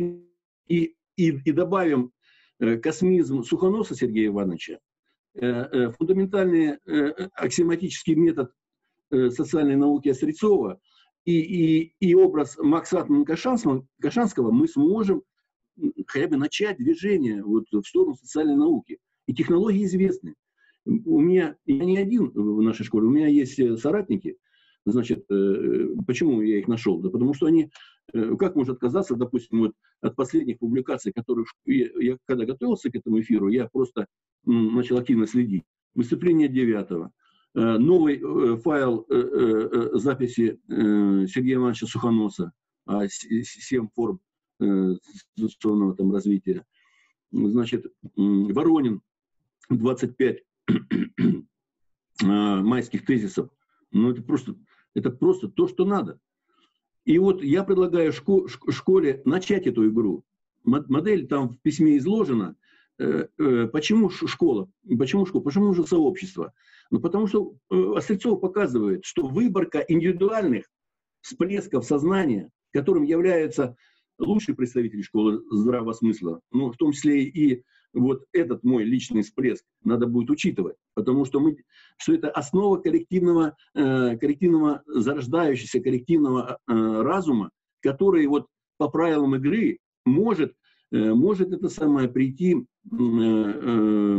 и, 0.68 0.94
и, 1.16 1.28
и 1.44 1.52
добавим 1.52 2.12
э, 2.58 2.76
космизм 2.76 3.42
Сухоноса 3.42 3.94
Сергея 3.94 4.28
Ивановича, 4.28 4.78
фундаментальный 5.32 6.78
аксиоматический 7.34 8.16
метод 8.16 8.50
социальной 9.10 9.76
науки 9.76 10.08
Острецова 10.08 10.80
и, 11.24 11.38
и, 11.40 11.94
и 12.00 12.14
образ 12.16 12.58
Макса 12.58 13.06
Кашанского, 13.24 14.50
мы 14.50 14.66
сможем 14.66 15.22
хотя 16.08 16.26
бы 16.26 16.36
начать 16.36 16.78
движение 16.78 17.44
вот 17.44 17.66
в 17.70 17.82
сторону 17.84 18.16
социальной 18.16 18.56
науки. 18.56 18.98
И 19.28 19.32
технологии 19.32 19.84
известны 19.84 20.34
у 20.86 21.20
меня, 21.20 21.56
я 21.66 21.84
не 21.84 21.98
один 21.98 22.30
в 22.30 22.62
нашей 22.62 22.84
школе, 22.84 23.06
у 23.06 23.10
меня 23.10 23.26
есть 23.26 23.58
э, 23.58 23.76
соратники, 23.76 24.36
значит, 24.86 25.24
э, 25.30 25.88
почему 26.06 26.40
я 26.40 26.58
их 26.58 26.68
нашел? 26.68 26.98
Да 27.00 27.10
потому 27.10 27.34
что 27.34 27.46
они, 27.46 27.70
э, 28.12 28.36
как 28.36 28.56
можно 28.56 28.72
отказаться, 28.72 29.14
допустим, 29.14 29.60
вот 29.60 29.72
от 30.00 30.16
последних 30.16 30.58
публикаций, 30.58 31.12
которые 31.12 31.46
я, 31.66 32.16
когда 32.24 32.46
готовился 32.46 32.90
к 32.90 32.94
этому 32.94 33.20
эфиру, 33.20 33.48
я 33.48 33.68
просто 33.68 34.06
начал 34.44 34.98
активно 34.98 35.26
следить. 35.26 35.64
Выступление 35.94 36.48
девятого, 36.48 37.12
новый 37.52 38.20
файл 38.58 39.06
записи 39.98 40.58
Сергея 40.68 41.56
Ивановича 41.56 41.86
Сухоноса, 41.86 42.52
7 42.88 43.88
форм 43.94 44.20
институционного 44.60 45.96
там 45.96 46.12
развития. 46.12 46.64
Значит, 47.32 47.86
Воронин, 48.16 49.02
25 49.68 50.38
А, 50.38 50.49
майских 52.22 53.04
тезисов. 53.06 53.50
Ну, 53.92 54.10
это 54.10 54.22
просто, 54.22 54.56
это 54.94 55.10
просто 55.10 55.48
то, 55.48 55.68
что 55.68 55.84
надо. 55.84 56.20
И 57.04 57.18
вот 57.18 57.42
я 57.42 57.64
предлагаю 57.64 58.12
шко- 58.12 58.48
школе 58.70 59.22
начать 59.24 59.66
эту 59.66 59.88
игру. 59.88 60.24
Модель 60.64 61.26
там 61.26 61.48
в 61.48 61.58
письме 61.60 61.96
изложена. 61.96 62.56
Э, 62.98 63.28
э, 63.38 63.66
почему 63.68 64.10
школа? 64.10 64.70
Почему 64.98 65.24
школа? 65.24 65.42
Почему 65.42 65.72
же 65.72 65.86
сообщество? 65.86 66.52
Ну, 66.90 67.00
потому 67.00 67.26
что 67.26 67.54
э, 67.70 67.92
Острецов 67.96 68.40
показывает, 68.40 69.04
что 69.04 69.26
выборка 69.26 69.78
индивидуальных 69.78 70.66
всплесков 71.22 71.86
сознания, 71.86 72.50
которым 72.72 73.04
являются 73.04 73.76
лучшие 74.18 74.54
представители 74.54 75.00
школы 75.00 75.42
здравого 75.50 75.94
смысла, 75.94 76.40
ну, 76.52 76.70
в 76.70 76.76
том 76.76 76.92
числе 76.92 77.24
и 77.24 77.64
вот 77.92 78.24
этот 78.32 78.62
мой 78.64 78.84
личный 78.84 79.22
всплеск 79.22 79.64
надо 79.84 80.06
будет 80.06 80.30
учитывать, 80.30 80.76
потому 80.94 81.24
что, 81.24 81.40
мы, 81.40 81.56
что 81.96 82.14
это 82.14 82.30
основа 82.30 82.76
коллективного, 82.78 83.56
э, 83.74 84.16
коллективного 84.16 84.82
зарождающегося 84.86 85.80
коллективного 85.80 86.58
э, 86.66 86.72
разума, 86.72 87.50
который 87.80 88.26
вот 88.26 88.46
по 88.78 88.88
правилам 88.88 89.36
игры 89.36 89.78
может, 90.04 90.54
э, 90.92 91.12
может 91.12 91.52
это 91.52 91.68
самое 91.68 92.08
прийти 92.08 92.56
э, 92.56 92.96
э, 92.96 94.18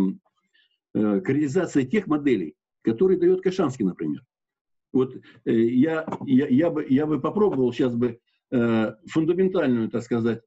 э, 0.94 1.22
к 1.22 1.30
реализации 1.30 1.86
тех 1.86 2.08
моделей, 2.08 2.56
которые 2.82 3.20
дает 3.20 3.42
Кашанский, 3.42 3.86
например. 3.86 4.24
Вот 4.94 5.16
э, 5.46 5.52
я, 5.52 6.06
я, 6.26 6.48
я, 6.48 6.70
бы, 6.70 6.86
я 6.90 7.06
бы 7.06 7.22
попробовал 7.22 7.72
сейчас 7.72 7.96
бы 7.96 8.20
э, 8.52 8.96
фундаментальную, 9.08 9.90
так 9.90 10.04
сказать, 10.04 10.42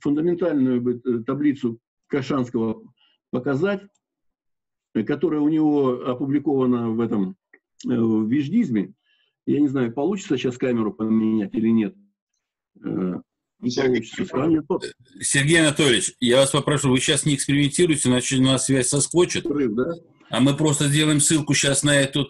фундаментальную 0.00 0.80
бы 0.80 1.00
э, 1.04 1.22
таблицу 1.24 1.78
Кашанского 2.10 2.82
показать, 3.30 3.82
которая 5.06 5.40
у 5.40 5.48
него 5.48 6.02
опубликована 6.04 6.90
в 6.90 7.00
этом 7.00 7.36
э, 7.88 7.88
в 7.88 8.28
виждизме. 8.28 8.92
Я 9.46 9.60
не 9.60 9.68
знаю, 9.68 9.92
получится 9.92 10.36
сейчас 10.36 10.58
камеру 10.58 10.92
поменять 10.92 11.54
или 11.54 11.68
нет. 11.68 11.94
Э, 12.84 13.20
не 13.60 13.70
Сергей, 13.70 14.04
Сергей 15.20 15.60
Анатольевич, 15.60 16.14
я 16.18 16.38
вас 16.38 16.50
попрошу, 16.50 16.90
вы 16.90 16.98
сейчас 16.98 17.26
не 17.26 17.34
экспериментируйте, 17.34 18.08
иначе 18.08 18.36
у 18.36 18.42
нас 18.42 18.66
связь 18.66 18.88
соскочит. 18.88 19.46
Рыб, 19.46 19.74
да? 19.74 19.92
А 20.30 20.40
мы 20.40 20.56
просто 20.56 20.88
сделаем 20.88 21.20
ссылку 21.20 21.54
сейчас 21.54 21.82
на 21.82 21.94
эту, 21.94 22.28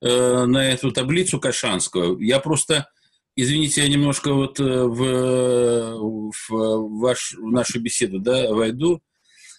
э, 0.00 0.44
на 0.44 0.68
эту 0.68 0.90
таблицу 0.90 1.38
Кашанского. 1.38 2.20
Я 2.20 2.40
просто, 2.40 2.88
извините, 3.36 3.82
я 3.82 3.88
немножко 3.88 4.34
вот 4.34 4.58
в, 4.58 5.94
в, 5.94 6.98
ваш, 6.98 7.34
в 7.34 7.50
нашу 7.50 7.80
беседу 7.80 8.18
да, 8.18 8.52
войду. 8.52 9.00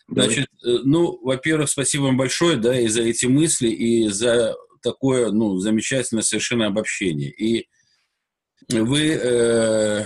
Значит, 0.08 0.48
э, 0.66 0.80
ну, 0.84 1.20
во-первых, 1.24 1.70
спасибо 1.70 2.04
вам 2.04 2.18
большое, 2.18 2.58
да, 2.58 2.78
и 2.78 2.88
за 2.88 3.02
эти 3.04 3.26
мысли, 3.26 3.70
и 3.70 4.10
за 4.10 4.56
такое, 4.82 5.32
ну, 5.32 5.58
замечательное 5.58 6.24
совершенно 6.24 6.68
обобщение. 6.68 7.32
И 7.32 7.68
вы 8.70 9.12
э, 9.12 10.06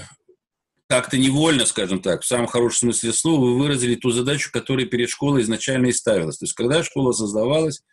как-то 0.88 1.18
невольно, 1.18 1.66
скажем 1.66 2.02
так, 2.02 2.22
в 2.22 2.28
самом 2.28 2.48
хорошем 2.48 2.92
смысле 2.92 3.14
слова, 3.14 3.46
вы 3.46 3.58
выразили 3.58 3.96
ту 3.96 4.12
задачу, 4.12 4.52
которая 4.52 4.86
перед 4.86 5.10
школой 5.10 5.42
изначально 5.42 5.88
и 5.88 5.92
ставилась. 5.94 6.38
То 6.38 6.46
есть, 6.46 6.54
когда 6.54 6.84
школа 6.84 7.12
создавалась, 7.12 7.84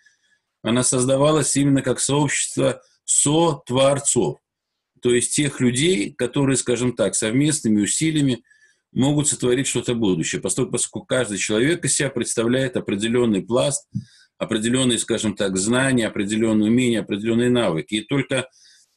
она 0.63 0.83
создавалась 0.83 1.57
именно 1.57 1.83
как 1.83 2.01
сообщество 2.01 2.83
со-творцов. 3.05 4.39
То 5.03 5.13
есть 5.13 5.35
тех 5.35 5.61
людей, 5.61 6.13
которые, 6.13 6.57
скажем 6.57 6.95
так, 6.95 7.15
совместными 7.15 7.83
усилиями 7.83 8.43
могут 8.95 9.29
сотворить 9.29 9.67
что-то 9.67 9.95
будущее, 9.95 10.41
поскольку, 10.41 11.05
каждый 11.05 11.39
человек 11.39 11.85
из 11.85 11.95
себя 11.95 12.11
представляет 12.11 12.77
определенный 12.77 13.43
пласт, 13.43 13.89
определенные, 14.39 14.99
скажем 14.99 15.35
так, 15.35 15.57
знания, 15.57 16.07
определенные 16.07 16.71
умения, 16.71 17.01
определенные 17.01 17.51
навыки. 17.51 17.95
И 17.95 18.01
только 18.03 18.49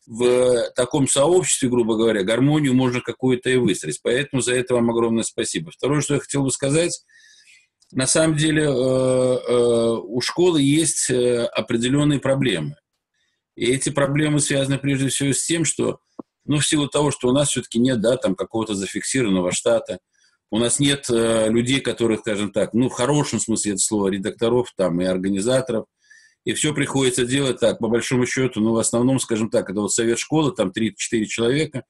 в 0.06 0.72
таком 0.76 1.08
сообществе, 1.08 1.70
грубо 1.70 1.98
говоря, 1.98 2.24
гармонию 2.24 2.74
можно 2.74 3.02
какую-то 3.02 3.50
и 3.50 3.58
выстроить. 3.58 4.00
Поэтому 4.02 4.42
за 4.42 4.54
это 4.54 4.76
вам 4.76 4.90
огромное 4.90 5.24
спасибо. 5.24 5.72
Второе, 5.72 6.02
что 6.02 6.14
я 6.14 6.20
хотел 6.22 6.44
бы 6.44 6.52
сказать, 6.52 7.04
на 7.92 8.08
самом 8.08 8.36
деле 8.36 8.64
э, 8.64 8.68
э, 8.68 9.98
у 10.02 10.22
школы 10.22 10.62
есть 10.62 11.10
э, 11.10 11.46
определенные 11.46 12.20
проблемы. 12.20 12.76
И 13.56 13.66
эти 13.66 13.90
проблемы 13.90 14.40
связаны 14.40 14.78
прежде 14.78 15.10
всего 15.10 15.34
с 15.34 15.46
тем, 15.46 15.66
что, 15.66 16.00
ну, 16.48 16.60
в 16.60 16.68
силу 16.68 16.88
того, 16.88 17.12
что 17.12 17.30
у 17.30 17.32
нас 17.32 17.50
все-таки 17.50 17.80
нет, 17.80 18.02
да, 18.02 18.18
там 18.18 18.36
какого-то 18.36 18.74
зафиксированного 18.74 19.52
штата, 19.52 20.00
у 20.50 20.60
нас 20.60 20.80
нет 20.80 21.10
э, 21.10 21.50
людей, 21.50 21.82
которых, 21.82 22.22
скажем 22.22 22.52
так, 22.52 22.74
ну, 22.74 22.90
в 22.90 22.94
хорошем 22.94 23.40
смысле 23.40 23.74
это 23.74 23.82
слова, 23.82 24.08
редакторов 24.08 24.72
там 24.76 25.02
и 25.02 25.06
организаторов, 25.06 25.86
и 26.46 26.54
все 26.54 26.74
приходится 26.74 27.26
делать 27.26 27.60
так, 27.60 27.80
по 27.80 27.90
большому 27.90 28.26
счету, 28.26 28.62
ну, 28.62 28.72
в 28.72 28.78
основном, 28.78 29.20
скажем 29.20 29.50
так, 29.50 29.70
это 29.70 29.82
вот 29.82 29.92
совет 29.92 30.18
школы, 30.18 30.54
там 30.54 30.72
3-4 30.72 31.26
человека, 31.26 31.84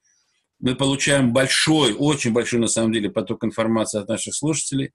мы 0.60 0.74
получаем 0.74 1.32
большой, 1.32 1.94
очень 1.94 2.32
большой, 2.32 2.58
на 2.58 2.66
самом 2.66 2.92
деле, 2.92 3.10
поток 3.10 3.44
информации 3.44 4.00
от 4.00 4.08
наших 4.08 4.34
слушателей. 4.34 4.90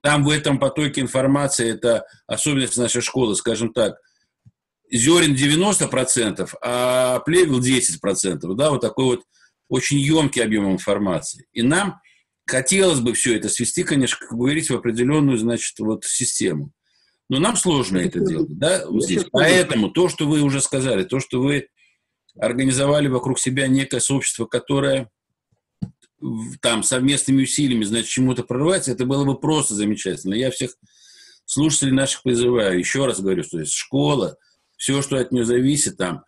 Там 0.00 0.24
в 0.24 0.30
этом 0.30 0.60
потоке 0.60 1.00
информации, 1.00 1.68
это 1.68 2.06
особенность 2.28 2.76
нашей 2.76 3.02
школы, 3.02 3.34
скажем 3.34 3.72
так, 3.72 3.96
зерен 4.90 5.34
90%, 5.34 6.48
а 6.62 7.20
плевел 7.20 7.60
10%, 7.60 8.54
да, 8.54 8.70
вот 8.70 8.80
такой 8.80 9.04
вот 9.04 9.24
очень 9.68 9.98
емкий 9.98 10.42
объем 10.42 10.70
информации. 10.72 11.46
И 11.52 11.62
нам 11.62 12.00
хотелось 12.46 13.00
бы 13.00 13.12
все 13.12 13.36
это 13.36 13.48
свести, 13.48 13.82
конечно, 13.82 14.18
как 14.20 14.38
говорить, 14.38 14.70
в 14.70 14.76
определенную, 14.76 15.38
значит, 15.38 15.78
вот 15.78 16.04
систему. 16.04 16.72
Но 17.28 17.40
нам 17.40 17.56
сложно 17.56 17.98
это 17.98 18.20
делать, 18.20 18.56
да, 18.56 18.86
вот 18.88 19.04
здесь. 19.04 19.24
Поэтому 19.32 19.90
то, 19.90 20.08
что 20.08 20.28
вы 20.28 20.42
уже 20.42 20.60
сказали, 20.60 21.02
то, 21.02 21.18
что 21.18 21.40
вы 21.40 21.68
организовали 22.38 23.08
вокруг 23.08 23.40
себя 23.40 23.66
некое 23.66 23.98
сообщество, 23.98 24.46
которое 24.46 25.10
там 26.60 26.82
совместными 26.82 27.42
усилиями, 27.42 27.84
значит, 27.84 28.08
чему-то 28.08 28.44
прорывается, 28.44 28.92
это 28.92 29.04
было 29.04 29.24
бы 29.24 29.38
просто 29.38 29.74
замечательно. 29.74 30.34
Я 30.34 30.50
всех 30.50 30.76
слушателей 31.44 31.92
наших 31.92 32.22
призываю, 32.22 32.78
еще 32.78 33.06
раз 33.06 33.20
говорю, 33.20 33.42
что 33.42 33.60
есть 33.60 33.72
школа, 33.72 34.36
все, 34.76 35.02
что 35.02 35.16
от 35.16 35.32
нее 35.32 35.44
зависит, 35.44 35.96
там, 35.96 36.24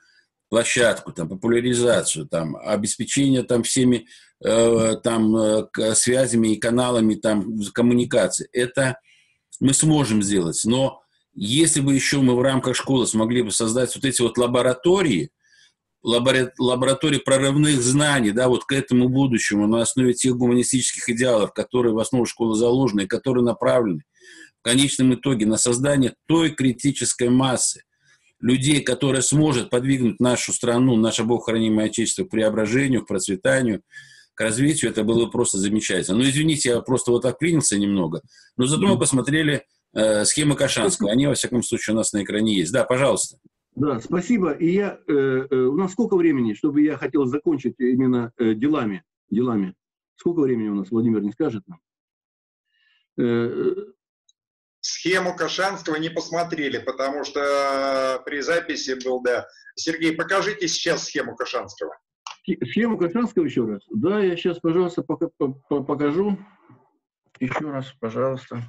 площадку, 0.49 1.13
там, 1.13 1.29
популяризацию, 1.29 2.27
там, 2.27 2.57
обеспечение 2.57 3.43
там 3.43 3.63
всеми 3.63 4.07
э, 4.45 4.97
там 5.03 5.37
э, 5.37 5.95
связями 5.95 6.49
и 6.49 6.59
каналами 6.59 7.15
там 7.15 7.61
коммуникации. 7.73 8.49
Это 8.53 8.99
мы 9.61 9.75
сможем 9.75 10.23
сделать. 10.23 10.61
Но 10.65 11.03
если 11.35 11.81
бы 11.81 11.95
еще 11.95 12.21
мы 12.21 12.35
в 12.35 12.43
рамках 12.43 12.77
школы 12.77 13.07
смогли 13.07 13.43
бы 13.43 13.51
создать 13.51 13.95
вот 13.95 14.05
эти 14.05 14.23
вот 14.23 14.39
лаборатории, 14.39 15.31
лабора, 16.03 16.53
лаборатории 16.59 17.19
прорывных 17.19 17.83
знаний, 17.83 18.31
да, 18.31 18.49
вот 18.49 18.65
к 18.65 18.73
этому 18.73 19.09
будущему 19.09 19.67
на 19.67 19.83
основе 19.83 20.15
тех 20.15 20.37
гуманистических 20.37 21.09
идеалов, 21.11 21.53
которые 21.53 21.93
в 21.93 21.99
основу 21.99 22.25
школы 22.27 22.57
заложены 22.57 23.03
и 23.03 23.07
которые 23.07 23.45
направлены 23.45 24.03
в 24.61 24.63
конечном 24.63 25.15
итоге 25.15 25.47
на 25.47 25.57
создание 25.57 26.15
той 26.27 26.51
критической 26.51 27.29
массы, 27.29 27.83
людей, 28.41 28.81
которая 28.81 29.23
сможет 29.23 29.71
подвигнуть 29.71 30.21
нашу 30.21 30.53
страну, 30.53 30.97
наше 30.97 31.25
богохранимое 31.25 31.87
Отечество 31.87 32.25
к 32.25 32.31
преображению, 32.31 33.03
к 33.03 33.09
процветанию, 33.09 33.83
к 34.35 34.41
развитию, 34.41 34.91
это 34.91 35.03
было 35.03 35.27
просто 35.27 35.59
замечательно. 35.59 36.19
Ну, 36.19 36.25
извините, 36.25 36.69
я 36.71 36.81
просто 36.81 37.11
вот 37.11 37.23
так 37.23 37.39
принялся 37.39 37.77
немного. 37.77 38.23
Но 38.57 38.67
зато 38.67 38.87
мы 38.87 38.99
посмотрели 38.99 39.65
э, 39.95 40.25
схемы 40.25 40.55
Кашанского. 40.55 41.11
Они, 41.11 41.27
во 41.27 41.35
всяком 41.35 41.63
случае, 41.63 41.95
у 41.95 41.97
нас 41.97 42.13
на 42.13 42.23
экране 42.23 42.57
есть. 42.57 42.73
Да, 42.73 42.85
пожалуйста. 42.85 43.39
Да, 43.75 44.01
спасибо. 44.01 44.53
И 44.53 44.73
я, 44.73 44.99
э, 45.09 45.13
э, 45.13 45.55
у 45.55 45.77
нас 45.77 45.93
сколько 45.93 46.17
времени, 46.17 46.55
чтобы 46.55 46.83
я 46.83 46.97
хотел 46.97 47.27
закончить 47.27 47.75
именно 47.79 48.33
э, 48.39 48.55
делами, 48.55 49.03
делами? 49.31 49.75
Сколько 50.15 50.41
времени 50.41 50.69
у 50.69 50.75
нас, 50.75 50.91
Владимир, 50.91 51.21
не 51.23 51.33
скажет 51.33 51.63
нам? 51.67 51.81
Э, 53.19 53.75
Схему 54.81 55.35
Кашанского 55.35 55.97
не 55.97 56.09
посмотрели, 56.09 56.79
потому 56.79 57.25
что 57.25 58.23
при 58.25 58.41
записи 58.41 58.97
был, 59.05 59.21
да. 59.23 59.47
Сергей, 59.75 60.15
покажите 60.15 60.69
сейчас 60.69 61.05
схему 61.05 61.37
Кашанского. 61.37 61.97
Схему 62.71 62.97
Кашанского 62.97 63.45
еще 63.45 63.65
раз? 63.67 63.83
Да, 63.91 64.21
я 64.21 64.37
сейчас, 64.37 64.59
пожалуйста, 64.61 65.03
пока, 65.03 65.29
покажу. 65.69 66.39
Еще 67.41 67.71
раз, 67.71 67.93
пожалуйста. 68.01 68.63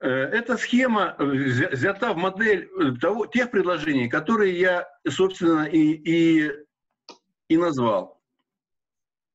Э, 0.00 0.08
эта 0.08 0.56
схема 0.56 1.14
взята 1.18 2.12
в 2.12 2.16
модель 2.16 2.68
того, 3.00 3.26
тех 3.26 3.50
предложений, 3.50 4.08
которые 4.08 4.58
я, 4.58 4.88
собственно, 5.08 5.64
и, 5.64 5.78
и, 5.78 6.50
и 7.48 7.56
назвал. 7.56 8.21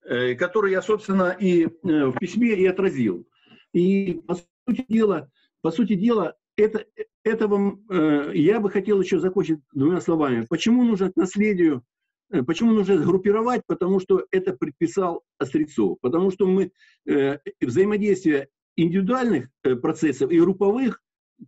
Э, 0.10 0.36
который 0.36 0.72
я, 0.72 0.82
собственно, 0.82 1.36
и 1.38 1.66
э, 1.66 1.68
в 1.84 2.14
письме 2.14 2.56
и 2.56 2.66
отразил. 2.66 3.28
И, 3.74 4.22
по 4.26 4.36
сути 4.36 4.86
дела, 4.88 5.30
по 5.62 5.70
сути 5.70 5.96
дела 5.96 6.38
это, 6.56 6.86
этого 7.26 7.78
э, 7.90 8.32
я 8.34 8.62
бы 8.62 8.70
хотел 8.70 9.02
еще 9.02 9.20
закончить 9.20 9.60
двумя 9.74 10.00
словами. 10.00 10.46
Почему 10.48 10.84
нужно 10.84 11.12
к 11.12 11.18
наследию, 11.18 11.84
почему 12.46 12.72
нужно 12.72 12.96
группировать? 12.96 13.64
Потому 13.68 14.00
что 14.00 14.26
это 14.32 14.54
предписал 14.54 15.24
Острецов. 15.40 15.98
Потому 16.02 16.32
что 16.32 16.48
мы 16.48 16.72
взаимодействие 17.60 18.48
индивидуальных 18.78 19.50
процессов 19.82 20.32
и 20.32 20.40
групповых, 20.40 21.02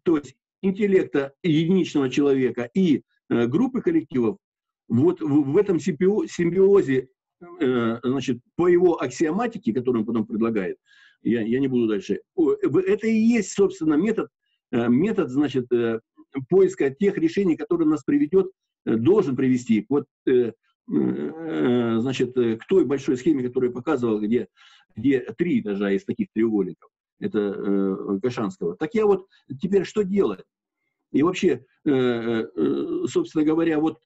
то 0.04 0.18
есть 0.18 0.36
интеллекта 0.62 1.34
единичного 1.44 2.10
человека 2.10 2.70
и 2.74 3.04
группы 3.30 3.82
коллективов, 3.82 4.38
вот 4.90 5.22
в 5.22 5.56
этом 5.56 5.80
симбиозе 5.80 7.10
значит, 7.40 8.40
по 8.56 8.68
его 8.68 9.02
аксиоматике, 9.02 9.74
которую 9.74 10.02
он 10.02 10.06
потом 10.06 10.26
предлагает, 10.26 10.78
я, 11.22 11.42
я 11.42 11.60
не 11.60 11.68
буду 11.68 11.88
дальше, 11.88 12.22
это 12.36 13.08
и 13.08 13.18
есть, 13.18 13.52
собственно, 13.52 13.96
метод, 13.96 14.30
э, 14.72 14.88
метод, 14.88 15.30
значит, 15.30 15.72
э, 15.72 16.00
поиска 16.50 16.90
тех 16.90 17.18
решений, 17.18 17.56
которые 17.56 17.88
нас 17.88 18.04
приведет, 18.04 18.52
должен 18.86 19.36
привести 19.36 19.86
вот, 19.90 20.06
значит, 20.88 22.34
к 22.34 22.66
той 22.68 22.86
большой 22.86 23.18
схеме, 23.18 23.44
которую 23.44 23.72
я 23.72 23.76
показывал, 23.76 24.20
где, 24.20 24.48
где 24.96 25.20
три 25.38 25.60
этажа 25.60 25.92
из 25.92 26.06
таких 26.06 26.28
треугольников, 26.34 26.90
это 27.20 28.20
Кашанского. 28.24 28.76
Так 28.78 28.94
я 28.94 29.06
вот 29.06 29.28
теперь 29.62 29.84
что 29.84 30.04
делать? 30.04 30.44
И 31.12 31.24
вообще, 31.24 31.66
собственно 31.84 33.44
говоря, 33.44 33.80
вот 33.80 34.00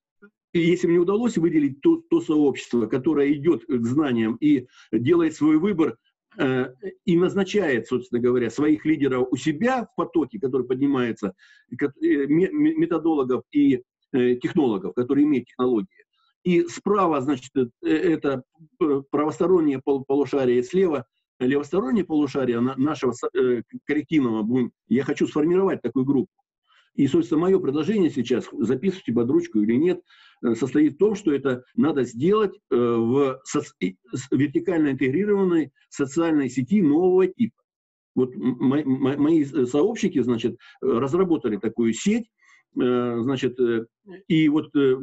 если 0.59 0.87
мне 0.87 0.99
удалось 0.99 1.37
выделить 1.37 1.81
то, 1.81 2.01
то 2.09 2.21
сообщество, 2.21 2.85
которое 2.87 3.33
идет 3.33 3.65
к 3.65 3.85
знаниям 3.85 4.35
и 4.35 4.67
делает 4.91 5.35
свой 5.35 5.57
выбор, 5.57 5.97
э, 6.37 6.73
и 7.05 7.17
назначает, 7.17 7.87
собственно 7.87 8.21
говоря, 8.21 8.49
своих 8.49 8.85
лидеров 8.85 9.27
у 9.31 9.35
себя 9.35 9.85
в 9.85 9.95
потоке, 9.95 10.39
который 10.39 10.67
поднимается, 10.67 11.33
э, 11.71 11.85
методологов 12.27 13.43
и 13.51 13.81
э, 14.11 14.35
технологов, 14.35 14.93
которые 14.93 15.25
имеют 15.25 15.47
технологии. 15.47 15.87
И 16.43 16.67
справа, 16.67 17.21
значит, 17.21 17.51
э, 17.55 17.67
это 17.89 18.43
правостороннее 19.09 19.81
полушарие, 19.81 20.63
слева 20.63 21.05
левостороннее 21.39 22.05
полушарие 22.05 22.59
нашего 22.59 23.13
коллективного. 23.85 24.69
Я 24.87 25.03
хочу 25.03 25.27
сформировать 25.27 25.81
такую 25.81 26.05
группу. 26.05 26.31
И, 26.95 27.07
собственно, 27.07 27.41
мое 27.41 27.59
предложение 27.59 28.11
сейчас, 28.11 28.45
записывайте 28.51 29.13
под 29.13 29.29
ручку 29.29 29.59
или 29.59 29.73
нет, 29.73 29.99
э, 29.99 30.01
состоит 30.55 30.93
в 30.93 30.97
том, 30.97 31.15
что 31.15 31.33
это 31.33 31.63
надо 31.75 32.03
сделать 32.03 32.53
э, 32.69 32.75
в 32.75 33.39
вертикально 34.31 34.91
интегрированной 34.91 35.71
социальной 35.89 36.49
сети 36.49 36.81
нового 36.81 37.27
типа. 37.27 37.55
Вот 38.15 38.35
мои 38.35 39.43
сообщники, 39.43 40.21
значит, 40.21 40.57
разработали 40.81 41.57
такую 41.57 41.93
сеть, 41.93 42.29
э, 42.79 43.17
значит, 43.21 43.57
и 44.27 44.49
вот 44.49 44.71
то 44.71 45.01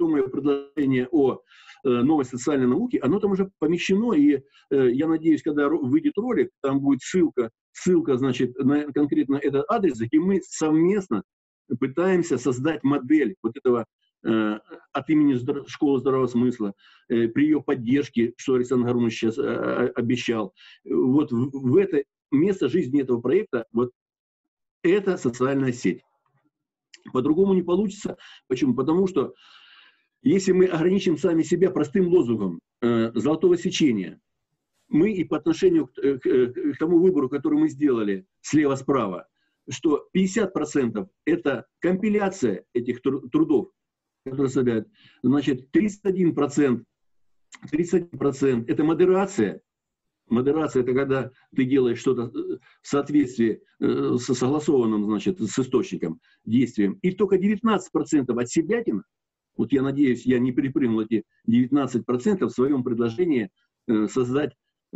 мое 0.00 0.26
предложение 0.28 1.08
о 1.10 1.40
новой 1.82 2.24
социальной 2.24 2.66
науке, 2.66 2.98
оно 2.98 3.20
там 3.20 3.32
уже 3.32 3.50
помещено, 3.58 4.12
и 4.12 4.40
я 4.70 5.08
надеюсь, 5.08 5.42
когда 5.42 5.68
выйдет 5.68 6.16
ролик, 6.16 6.50
там 6.62 6.80
будет 6.80 7.00
ссылка 7.02 7.50
ссылка, 7.72 8.16
значит, 8.16 8.56
на 8.58 8.92
конкретно 8.92 9.36
этот 9.36 9.64
адрес, 9.68 10.00
и 10.00 10.18
мы 10.18 10.40
совместно 10.42 11.22
пытаемся 11.76 12.38
создать 12.38 12.82
модель 12.82 13.36
вот 13.42 13.56
этого 13.56 13.86
э, 14.24 14.58
от 14.92 15.10
имени 15.10 15.38
школы 15.68 15.98
здравого 16.00 16.26
смысла, 16.26 16.74
э, 17.08 17.28
при 17.28 17.44
ее 17.44 17.62
поддержке, 17.62 18.34
что 18.36 18.54
Александр 18.54 18.86
Гарунович 18.86 19.18
сейчас 19.18 19.38
э, 19.38 19.92
обещал. 19.94 20.54
Вот 20.84 21.30
в, 21.32 21.76
это 21.76 22.04
место 22.30 22.68
жизни 22.68 23.02
этого 23.02 23.20
проекта, 23.20 23.66
вот 23.72 23.90
это 24.82 25.16
социальная 25.16 25.72
сеть. 25.72 26.02
По-другому 27.12 27.54
не 27.54 27.62
получится. 27.62 28.16
Почему? 28.46 28.74
Потому 28.74 29.06
что 29.06 29.34
если 30.22 30.52
мы 30.52 30.66
ограничим 30.66 31.16
сами 31.16 31.42
себя 31.42 31.70
простым 31.70 32.08
лозунгом 32.08 32.60
золотого 32.82 33.56
сечения, 33.56 34.20
мы 34.88 35.12
и 35.12 35.24
по 35.24 35.36
отношению 35.36 35.86
к, 35.86 35.92
к, 35.94 36.18
к 36.20 36.78
тому 36.78 36.98
выбору, 36.98 37.28
который 37.28 37.58
мы 37.58 37.68
сделали 37.68 38.26
слева-справа, 38.42 39.26
что 39.68 40.08
50% 40.16 41.08
это 41.24 41.66
компиляция 41.80 42.64
этих 42.72 43.00
трудов, 43.02 43.70
которые 44.24 44.48
составляют, 44.48 44.88
значит, 45.22 45.68
31%, 45.74 46.84
31% 47.72 48.64
это 48.66 48.84
модерация, 48.84 49.62
Модерация– 50.30 50.82
это 50.84 50.94
когда 50.94 51.30
ты 51.54 51.64
делаешь 51.64 51.98
что-то 51.98 52.30
э, 52.32 52.58
в 52.82 52.86
соответствии 52.86 53.62
э, 53.80 54.16
со 54.18 54.34
согласованным, 54.34 55.04
значит, 55.04 55.40
с 55.40 55.58
источником, 55.58 56.20
действием. 56.44 56.98
И 57.02 57.10
только 57.10 57.36
19% 57.36 58.40
от 58.40 58.48
себятин, 58.48 59.02
вот 59.56 59.72
я 59.72 59.82
надеюсь, 59.82 60.24
я 60.24 60.38
не 60.38 60.52
перепрыгнул 60.52 61.00
эти 61.00 61.24
19% 61.48 62.46
в 62.46 62.50
своем 62.50 62.84
предложении 62.84 63.50
э, 63.88 64.06
создать 64.06 64.54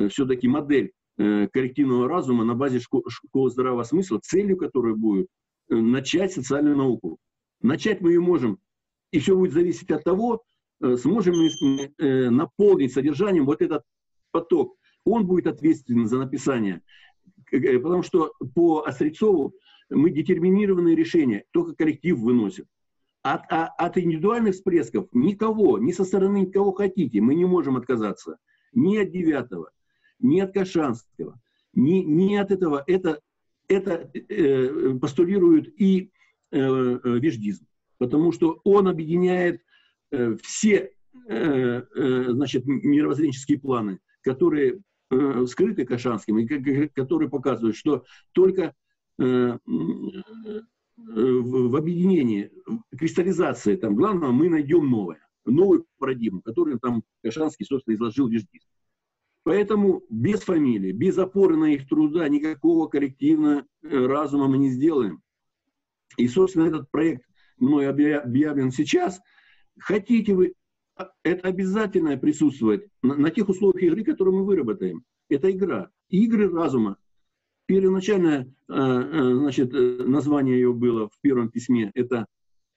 все-таки 0.08 0.48
модель 0.48 0.92
коллективного 1.16 2.08
разума 2.08 2.44
на 2.44 2.54
базе 2.54 2.80
школы 2.80 3.50
здравого 3.50 3.84
смысла, 3.84 4.20
целью 4.22 4.56
которой 4.56 4.96
будет 4.96 5.28
начать 5.68 6.32
социальную 6.32 6.76
науку. 6.76 7.18
Начать 7.62 8.00
мы 8.00 8.12
ее 8.12 8.20
можем, 8.20 8.58
и 9.12 9.20
все 9.20 9.36
будет 9.36 9.52
зависеть 9.52 9.90
от 9.90 10.02
того, 10.02 10.42
сможем 10.96 11.36
мы 11.36 12.30
наполнить 12.30 12.92
содержанием 12.92 13.46
вот 13.46 13.62
этот 13.62 13.84
поток 14.32 14.76
он 15.04 15.26
будет 15.26 15.46
ответственен 15.46 16.08
за 16.08 16.18
написание. 16.18 16.82
Э, 17.52 17.78
потому 17.78 18.02
что 18.02 18.32
по 18.54 18.82
Острецову 18.84 19.54
мы 19.90 20.10
детерминированные 20.10 20.96
решения, 20.96 21.44
только 21.52 21.74
коллектив 21.74 22.18
выносит. 22.18 22.66
От, 23.22 23.42
а, 23.50 23.66
от 23.66 23.96
индивидуальных 23.96 24.54
всплесков 24.54 25.08
никого, 25.12 25.78
ни 25.78 25.92
со 25.92 26.04
стороны 26.04 26.38
никого 26.40 26.72
хотите, 26.72 27.20
мы 27.20 27.34
не 27.34 27.44
можем 27.44 27.76
отказаться. 27.76 28.38
Ни 28.72 28.96
от 28.96 29.12
Девятого, 29.12 29.70
ни 30.24 30.40
от 30.40 30.52
Кашанского, 30.52 31.38
ни, 31.74 32.02
ни 32.02 32.34
от 32.34 32.50
этого. 32.50 32.82
Это, 32.86 33.20
это 33.68 34.10
э, 34.12 34.98
постулирует 35.00 35.68
и 35.80 36.10
э, 36.50 36.58
э, 36.58 36.98
веждизм, 37.18 37.66
потому 37.98 38.32
что 38.32 38.60
он 38.64 38.88
объединяет 38.88 39.60
э, 40.10 40.36
все 40.42 40.92
э, 41.28 41.82
э, 41.94 42.24
значит, 42.30 42.64
мировоззренческие 42.66 43.60
планы, 43.60 44.00
которые 44.22 44.80
э, 45.10 45.46
скрыты 45.46 45.84
Кашанским, 45.84 46.38
и, 46.38 46.88
которые 46.88 47.28
показывают, 47.28 47.76
что 47.76 48.04
только 48.32 48.74
э, 49.18 49.58
в, 50.96 51.76
объединении, 51.76 52.50
кристаллизации 52.96 53.76
там, 53.76 53.94
главного 53.94 54.32
мы 54.32 54.48
найдем 54.48 54.88
новое, 54.88 55.26
новую 55.44 55.86
парадигму, 55.98 56.40
которую 56.40 56.78
там 56.78 57.02
Кашанский, 57.22 57.66
собственно, 57.66 57.94
изложил 57.94 58.28
весь 58.28 58.46
диск. 58.46 58.66
Поэтому 59.44 60.02
без 60.08 60.40
фамилии, 60.40 60.90
без 60.90 61.18
опоры 61.18 61.56
на 61.56 61.74
их 61.74 61.86
труда 61.86 62.26
никакого 62.28 62.88
коллективного 62.88 63.64
э, 63.82 64.06
разума 64.06 64.48
мы 64.48 64.56
не 64.56 64.70
сделаем. 64.70 65.20
И, 66.16 66.26
собственно, 66.28 66.64
этот 66.64 66.90
проект 66.90 67.26
мной 67.58 67.88
объявлен 67.88 68.72
сейчас. 68.72 69.20
Хотите 69.78 70.34
вы 70.34 70.54
это 71.24 71.48
обязательно 71.48 72.16
присутствует 72.16 72.88
на, 73.02 73.16
на 73.16 73.30
тех 73.30 73.48
условиях 73.48 73.82
игры, 73.82 74.04
которые 74.04 74.34
мы 74.34 74.44
выработаем. 74.46 75.04
Это 75.28 75.50
игра. 75.50 75.90
Игры 76.08 76.50
разума. 76.50 76.96
Первоначальное 77.66 78.44
э, 78.44 78.72
э, 78.74 79.34
значит, 79.34 79.72
название 79.72 80.56
ее 80.56 80.72
было 80.72 81.08
в 81.08 81.20
первом 81.20 81.50
письме. 81.50 81.90
Это 81.94 82.26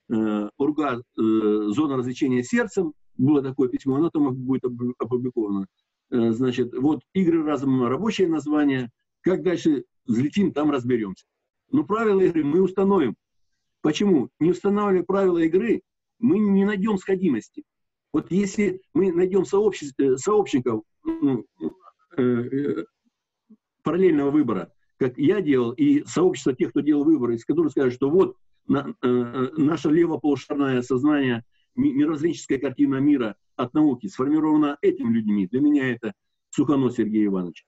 УРГА, 0.09 1.03
зона 1.17 1.97
развлечения 1.97 2.41
сердцем. 2.41 2.93
Было 3.17 3.41
такое 3.41 3.67
письмо, 3.67 3.97
оно 3.97 4.09
там 4.09 4.33
будет 4.33 4.63
опубликовано. 4.63 5.67
Э, 6.09 6.31
значит, 6.31 6.73
вот 6.73 7.01
игры 7.13 7.43
разума, 7.43 7.89
рабочее 7.89 8.27
название. 8.27 8.89
Как 9.21 9.43
дальше 9.43 9.83
взлетим, 10.05 10.53
там 10.53 10.71
разберемся. 10.71 11.25
Но 11.71 11.83
правила 11.83 12.21
игры 12.21 12.43
мы 12.43 12.61
установим. 12.61 13.15
Почему? 13.81 14.29
Не 14.39 14.51
устанавливая 14.51 15.03
правила 15.03 15.39
игры, 15.39 15.81
мы 16.19 16.39
не 16.39 16.65
найдем 16.65 16.97
сходимости. 16.97 17.63
Вот 18.13 18.31
если 18.31 18.81
мы 18.93 19.11
найдем 19.11 19.41
э, 19.43 20.17
сообщников 20.17 20.83
ну, 21.03 21.45
э, 22.17 22.21
э, 22.21 22.85
параллельного 23.83 24.31
выбора, 24.31 24.71
как 24.97 25.17
я 25.17 25.41
делал, 25.41 25.71
и 25.71 26.03
сообщество 26.05 26.53
тех, 26.53 26.71
кто 26.71 26.79
делал 26.79 27.03
выборы, 27.03 27.35
из 27.35 27.45
которых 27.45 27.71
скажут, 27.71 27.93
что 27.93 28.09
вот 28.09 28.35
на, 28.67 28.95
э, 29.01 29.49
наше 29.57 29.89
левополушарное 29.89 30.81
сознание, 30.81 31.43
мировоззренческая 31.77 32.59
картина 32.59 32.97
мира 32.97 33.35
от 33.55 33.73
науки 33.73 34.07
сформирована 34.07 34.77
этими 34.81 35.13
людьми. 35.13 35.47
Для 35.47 35.61
меня 35.61 35.91
это 35.91 36.13
Суханов 36.49 36.93
Сергей 36.93 37.25
Иванович. 37.27 37.65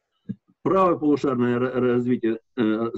Правое 0.61 0.97
полушарное 0.97 1.57
развитие 1.57 2.39
э, 2.57 2.91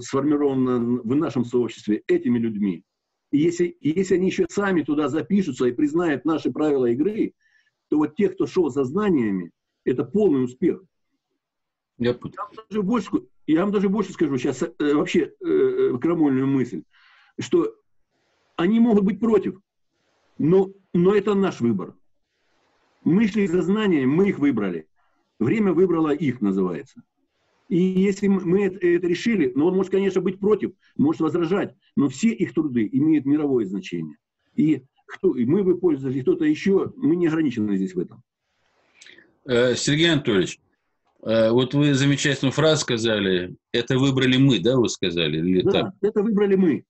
сформировано 0.00 1.00
в 1.02 1.14
нашем 1.16 1.44
сообществе 1.44 2.02
этими 2.06 2.38
людьми. 2.38 2.84
И 3.32 3.38
если, 3.38 3.76
если 3.80 4.14
они 4.16 4.26
еще 4.26 4.46
сами 4.48 4.82
туда 4.82 5.08
запишутся 5.08 5.64
и 5.66 5.72
признают 5.72 6.24
наши 6.24 6.52
правила 6.52 6.86
игры, 6.86 7.32
то 7.88 7.96
вот 7.96 8.14
тех, 8.14 8.34
кто 8.34 8.46
шел 8.46 8.70
за 8.70 8.84
знаниями, 8.84 9.50
это 9.84 10.04
полный 10.04 10.44
успех. 10.44 10.82
Я, 11.98 12.10
я, 12.10 12.14
вам, 12.14 12.52
даже 12.68 12.82
больше, 12.82 13.10
я 13.46 13.62
вам 13.62 13.72
даже 13.72 13.88
больше 13.88 14.12
скажу 14.12 14.36
сейчас 14.38 14.62
э, 14.62 14.94
вообще 14.94 15.34
э, 15.40 15.46
э, 15.46 15.98
крамольную 15.98 16.46
мысль, 16.46 16.84
что 17.38 17.74
они 18.56 18.80
могут 18.80 19.04
быть 19.04 19.20
против, 19.20 19.60
но, 20.38 20.70
но 20.92 21.14
это 21.14 21.34
наш 21.34 21.60
выбор. 21.60 21.94
Мы 23.04 23.26
шли 23.28 23.46
за 23.46 23.62
знаниями, 23.62 24.06
мы 24.06 24.28
их 24.28 24.38
выбрали. 24.38 24.86
Время 25.38 25.72
выбрало 25.72 26.10
их, 26.10 26.40
называется. 26.40 27.02
И 27.68 27.78
если 27.78 28.28
мы 28.28 28.66
это, 28.66 28.86
это 28.86 29.06
решили, 29.06 29.50
ну, 29.54 29.66
он 29.66 29.76
может, 29.76 29.90
конечно, 29.90 30.20
быть 30.20 30.38
против, 30.38 30.72
может 30.96 31.20
возражать, 31.22 31.74
но 31.96 32.08
все 32.08 32.28
их 32.28 32.52
труды 32.52 32.88
имеют 32.92 33.24
мировое 33.24 33.64
значение. 33.64 34.16
И, 34.54 34.84
кто, 35.06 35.34
и 35.34 35.46
мы 35.46 35.64
бы 35.64 35.78
пользовались, 35.78 36.22
кто-то 36.22 36.44
еще, 36.44 36.92
мы 36.96 37.16
не 37.16 37.28
ограничены 37.28 37.76
здесь 37.76 37.94
в 37.94 37.98
этом. 37.98 38.22
Э, 39.46 39.74
Сергей 39.74 40.12
Анатольевич, 40.12 40.60
э, 41.22 41.50
вот 41.50 41.74
вы 41.74 41.94
замечательную 41.94 42.52
фразу 42.52 42.82
сказали, 42.82 43.56
это 43.72 43.98
выбрали 43.98 44.36
мы, 44.36 44.60
да, 44.60 44.76
вы 44.76 44.88
сказали? 44.88 45.38
Или 45.38 45.62
да, 45.62 45.70
так? 45.70 45.94
это 46.02 46.22
выбрали 46.22 46.56
мы. 46.56 46.84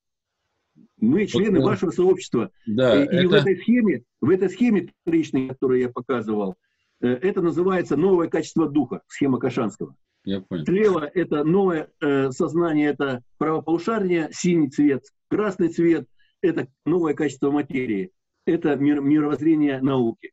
Мы 1.03 1.27
члены 1.27 1.59
вот, 1.59 1.67
вашего 1.67 1.91
сообщества. 1.91 2.51
Да, 2.65 3.03
и, 3.03 3.07
это... 3.07 3.17
и 3.17 3.27
в 3.27 3.33
этой 3.33 3.57
схеме, 3.57 4.05
в 4.21 4.31
этой 4.31 4.49
схеме 4.49 4.89
вторичной, 5.03 5.49
которую 5.49 5.81
я 5.81 5.89
показывал, 5.89 6.55
э, 7.01 7.09
это 7.09 7.43
называется 7.43 7.97
новое 7.97 8.29
качество 8.29 8.69
духа, 8.69 9.03
схема 9.09 9.41
Кашанского. 9.41 9.97
Я 10.25 10.43
понял. 10.43 10.65
Слева 10.65 11.11
это 11.13 11.43
новое 11.43 11.91
э, 12.01 12.31
сознание, 12.31 12.91
это 12.91 13.23
правополушарие, 13.39 14.31
синий 14.33 14.71
цвет, 14.71 15.03
красный 15.29 15.71
цвет, 15.71 16.07
это 16.41 16.69
новое 16.87 17.15
качество 17.15 17.51
материи, 17.51 18.13
это 18.47 18.77
мир, 18.77 19.01
мировоззрение 19.01 19.81
науки. 19.81 20.31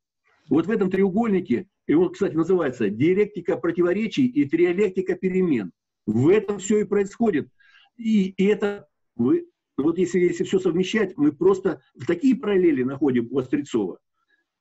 Вот 0.50 0.68
в 0.68 0.72
этом 0.72 0.92
треугольнике, 0.92 1.66
и 1.88 1.96
он, 1.96 2.12
кстати, 2.12 2.36
называется 2.36 2.92
диалектика 2.92 3.58
противоречий 3.58 4.28
и 4.28 4.48
триалектика 4.48 5.16
перемен. 5.16 5.72
В 6.06 6.30
этом 6.30 6.60
все 6.60 6.82
и 6.82 6.84
происходит. 6.84 7.50
И, 7.98 8.30
и 8.30 8.46
это, 8.46 8.88
вы, 9.16 9.48
вот 9.84 9.98
если, 9.98 10.20
если 10.20 10.44
все 10.44 10.60
совмещать, 10.60 11.18
мы 11.18 11.32
просто 11.32 11.82
в 11.96 12.06
такие 12.06 12.36
параллели 12.36 12.84
находим 12.84 13.28
у 13.32 13.40
Острецова. 13.40 14.00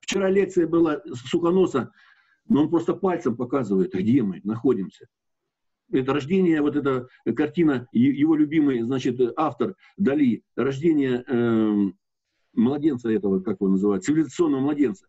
Вчера 0.01 0.31
лекция 0.31 0.67
была 0.67 1.03
Сухоноса 1.13 1.93
но 2.49 2.63
он 2.63 2.71
просто 2.71 2.95
пальцем 2.95 3.37
показывает, 3.37 3.93
где 3.93 4.23
мы 4.23 4.41
находимся. 4.45 5.07
Это 5.91 6.13
рождение, 6.13 6.61
вот 6.61 6.77
эта 6.77 7.09
картина, 7.35 7.89
его 7.93 8.35
любимый, 8.35 8.83
значит, 8.83 9.19
автор 9.37 9.75
Дали, 9.97 10.43
рождение 10.55 11.25
э, 11.27 11.93
младенца 12.55 13.11
этого, 13.11 13.41
как 13.41 13.61
его 13.61 13.71
называют, 13.71 14.05
цивилизационного 14.05 14.61
младенца. 14.61 15.07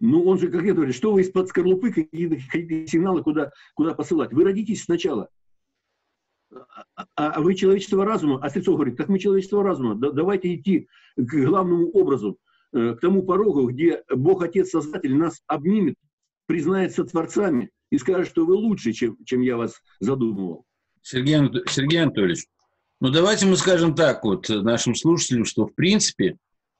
Ну, 0.00 0.24
он 0.24 0.38
же, 0.38 0.48
как 0.48 0.62
я 0.64 0.74
говорю, 0.74 0.92
что 0.92 1.12
вы 1.12 1.22
из-под 1.22 1.48
скорлупы, 1.48 1.90
какие-то 1.90 2.36
какие 2.50 2.86
сигналы 2.86 3.22
куда, 3.22 3.50
куда 3.74 3.94
посылать? 3.94 4.32
Вы 4.32 4.44
родитесь 4.44 4.84
сначала. 4.84 5.28
А, 6.50 7.06
а, 7.14 7.40
вы 7.40 7.54
человечество 7.54 8.04
разума, 8.04 8.40
а 8.42 8.48
Стрельцов 8.48 8.76
говорит, 8.76 8.96
так 8.96 9.08
мы 9.08 9.18
человечество 9.18 9.62
разума, 9.62 9.94
да, 9.94 10.10
давайте 10.10 10.54
идти 10.54 10.88
к 11.16 11.44
главному 11.44 11.90
образу, 11.90 12.38
э, 12.72 12.94
к 12.94 13.00
тому 13.00 13.22
порогу, 13.22 13.68
где 13.68 14.02
Бог 14.10 14.42
Отец 14.42 14.70
Создатель 14.70 15.14
нас 15.14 15.42
обнимет 15.46 15.96
признается 16.48 17.04
творцами 17.04 17.70
и 17.90 17.98
скажет, 17.98 18.28
что 18.28 18.44
вы 18.44 18.54
лучше, 18.54 18.92
чем, 18.92 19.16
чем 19.24 19.42
я 19.42 19.56
вас 19.56 19.80
задумывал. 20.00 20.64
Сергей, 21.02 21.38
Сергей 21.68 22.02
Анатольевич, 22.02 22.46
ну 23.00 23.10
давайте 23.10 23.46
мы 23.46 23.56
скажем 23.56 23.94
так 23.94 24.24
вот 24.24 24.48
нашим 24.48 24.94
слушателям, 24.94 25.44
что 25.44 25.66
в 25.66 25.74
принципе 25.74 26.36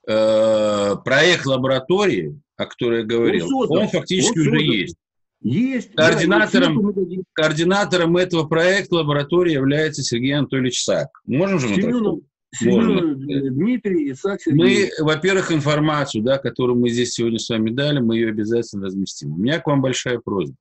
э, 0.07 0.95
проект 1.05 1.47
лаборатории, 1.47 2.41
о 2.57 2.67
которой 2.67 3.01
я 3.01 3.05
говорил, 3.05 3.45
он, 3.45 3.51
создан, 3.51 3.79
он 3.79 3.89
фактически 3.89 4.39
он 4.39 4.49
уже 4.49 4.63
есть. 4.63 4.97
Есть. 5.41 5.95
Координатором, 5.95 6.93
да, 6.93 7.03
координатором 7.33 8.17
этого 8.17 8.45
проекта 8.45 8.97
лаборатории 8.97 9.53
является 9.53 10.03
Сергей 10.03 10.33
Анатольевич 10.33 10.83
Сак. 10.83 11.09
Можем 11.27 11.61
же 11.61 11.69
мы 11.69 11.75
Семеном, 11.75 12.23
Можно. 12.63 13.15
Дмитрий, 13.15 14.11
Исаак, 14.13 14.43
Сергей. 14.43 14.91
Мы, 14.99 15.05
во-первых, 15.05 15.53
информацию, 15.53 16.25
да, 16.25 16.39
которую 16.39 16.79
мы 16.79 16.89
здесь 16.89 17.13
сегодня 17.13 17.39
с 17.39 17.49
вами 17.49 17.71
дали, 17.71 18.01
мы 18.01 18.17
ее 18.17 18.31
обязательно 18.31 18.87
разместим. 18.87 19.35
У 19.35 19.37
меня 19.37 19.61
к 19.61 19.67
вам 19.67 19.81
большая 19.81 20.19
просьба. 20.19 20.57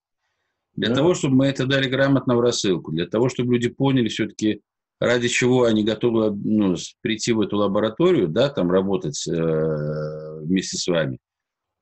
Для 0.75 0.89
да. 0.89 0.95
того, 0.95 1.15
чтобы 1.15 1.35
мы 1.37 1.47
это 1.47 1.65
дали 1.65 1.89
грамотно 1.89 2.35
в 2.35 2.39
рассылку, 2.39 2.91
для 2.91 3.07
того, 3.07 3.29
чтобы 3.29 3.53
люди 3.53 3.69
поняли 3.69 4.09
все-таки, 4.09 4.61
ради 4.99 5.27
чего 5.27 5.63
они 5.63 5.83
готовы 5.83 6.31
ну, 6.31 6.75
прийти 7.01 7.33
в 7.33 7.41
эту 7.41 7.57
лабораторию, 7.57 8.27
да, 8.27 8.49
там 8.49 8.69
работать 8.69 9.27
э, 9.27 10.39
вместе 10.43 10.77
с 10.77 10.85
вами. 10.87 11.17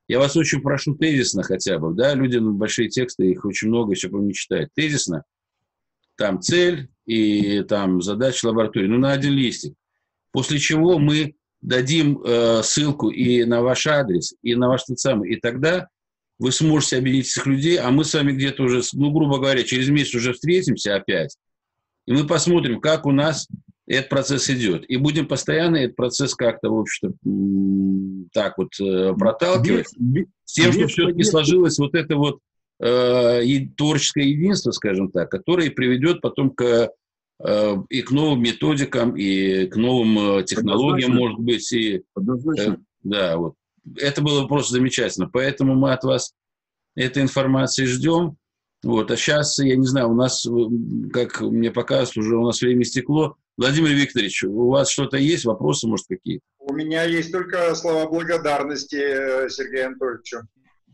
Я 0.07 0.19
вас 0.19 0.35
очень 0.35 0.61
прошу 0.61 0.95
тезисно 0.95 1.43
хотя 1.43 1.79
бы, 1.79 1.93
да, 1.93 2.13
люди 2.13 2.37
ну, 2.37 2.53
большие 2.53 2.89
тексты, 2.89 3.31
их 3.31 3.43
очень 3.45 3.69
много, 3.69 3.93
еще 3.93 4.09
не 4.09 4.33
читают. 4.33 4.69
Тезисно, 4.75 5.23
там 6.15 6.41
цель 6.41 6.89
и 7.05 7.61
там 7.63 8.01
задача 8.01 8.45
лаборатории, 8.47 8.87
ну, 8.87 8.99
на 8.99 9.13
один 9.13 9.33
листик. 9.33 9.73
После 10.31 10.59
чего 10.59 10.99
мы 10.99 11.35
дадим 11.61 12.21
э, 12.23 12.61
ссылку 12.63 13.09
и 13.09 13.43
на 13.45 13.61
ваш 13.61 13.87
адрес, 13.87 14.35
и 14.43 14.55
на 14.55 14.67
ваш 14.67 14.83
тот 14.83 14.99
самый, 14.99 15.33
и 15.33 15.39
тогда 15.39 15.87
вы 16.37 16.51
сможете 16.51 16.97
объединить 16.97 17.31
этих 17.31 17.45
людей, 17.47 17.77
а 17.77 17.89
мы 17.89 18.03
с 18.03 18.13
вами 18.13 18.33
где-то 18.33 18.63
уже, 18.63 18.81
ну, 18.93 19.11
грубо 19.11 19.39
говоря, 19.39 19.63
через 19.63 19.89
месяц 19.89 20.13
уже 20.15 20.33
встретимся 20.33 20.95
опять, 20.95 21.35
и 22.05 22.13
мы 22.13 22.27
посмотрим, 22.27 22.79
как 22.79 23.05
у 23.05 23.11
нас 23.11 23.47
этот 23.87 24.09
процесс 24.09 24.49
идет. 24.49 24.89
И 24.89 24.97
будем 24.97 25.27
постоянно 25.27 25.77
этот 25.77 25.95
процесс 25.95 26.33
как-то, 26.35 26.69
в 26.69 26.79
общем-то, 26.79 28.29
так 28.33 28.57
вот 28.57 28.69
э, 28.79 29.13
проталкивать, 29.13 29.87
без, 29.97 30.25
с 30.45 30.53
тем, 30.53 30.71
чтобы 30.71 30.87
все-таки 30.87 31.23
сложилось 31.23 31.77
вот 31.77 31.93
это 31.93 32.15
вот 32.15 32.39
э, 32.79 33.41
творческое 33.77 34.25
единство, 34.25 34.71
скажем 34.71 35.11
так, 35.11 35.29
которое 35.29 35.69
приведет 35.69 36.21
потом 36.21 36.49
к 36.49 36.89
э, 37.43 37.75
и 37.89 38.01
к 38.01 38.11
новым 38.11 38.41
методикам, 38.41 39.15
и 39.15 39.67
к 39.67 39.75
новым 39.75 40.39
э, 40.39 40.43
технологиям, 40.43 41.11
Однозначно. 41.11 41.19
может 41.19 41.39
быть. 41.39 41.73
И, 41.73 42.01
Однозначно. 42.15 42.81
да, 43.03 43.37
вот 43.37 43.53
это 43.97 44.21
было 44.21 44.47
просто 44.47 44.73
замечательно. 44.73 45.29
Поэтому 45.31 45.75
мы 45.75 45.93
от 45.93 46.03
вас 46.03 46.33
этой 46.95 47.21
информации 47.21 47.85
ждем. 47.85 48.37
Вот. 48.83 49.11
А 49.11 49.17
сейчас, 49.17 49.59
я 49.59 49.75
не 49.75 49.85
знаю, 49.85 50.09
у 50.09 50.15
нас, 50.15 50.45
как 51.11 51.41
мне 51.41 51.71
показывают, 51.71 52.17
уже 52.17 52.37
у 52.37 52.45
нас 52.45 52.61
время 52.61 52.83
стекло. 52.83 53.37
Владимир 53.57 53.91
Викторович, 53.91 54.43
у 54.43 54.69
вас 54.69 54.89
что-то 54.89 55.17
есть, 55.17 55.45
вопросы, 55.45 55.87
может, 55.87 56.07
какие? 56.07 56.41
У 56.59 56.73
меня 56.73 57.03
есть 57.03 57.31
только 57.31 57.73
слова 57.75 58.09
благодарности 58.09 58.97
э, 58.97 59.49
Сергею 59.49 59.87
Анатольевичу 59.87 60.41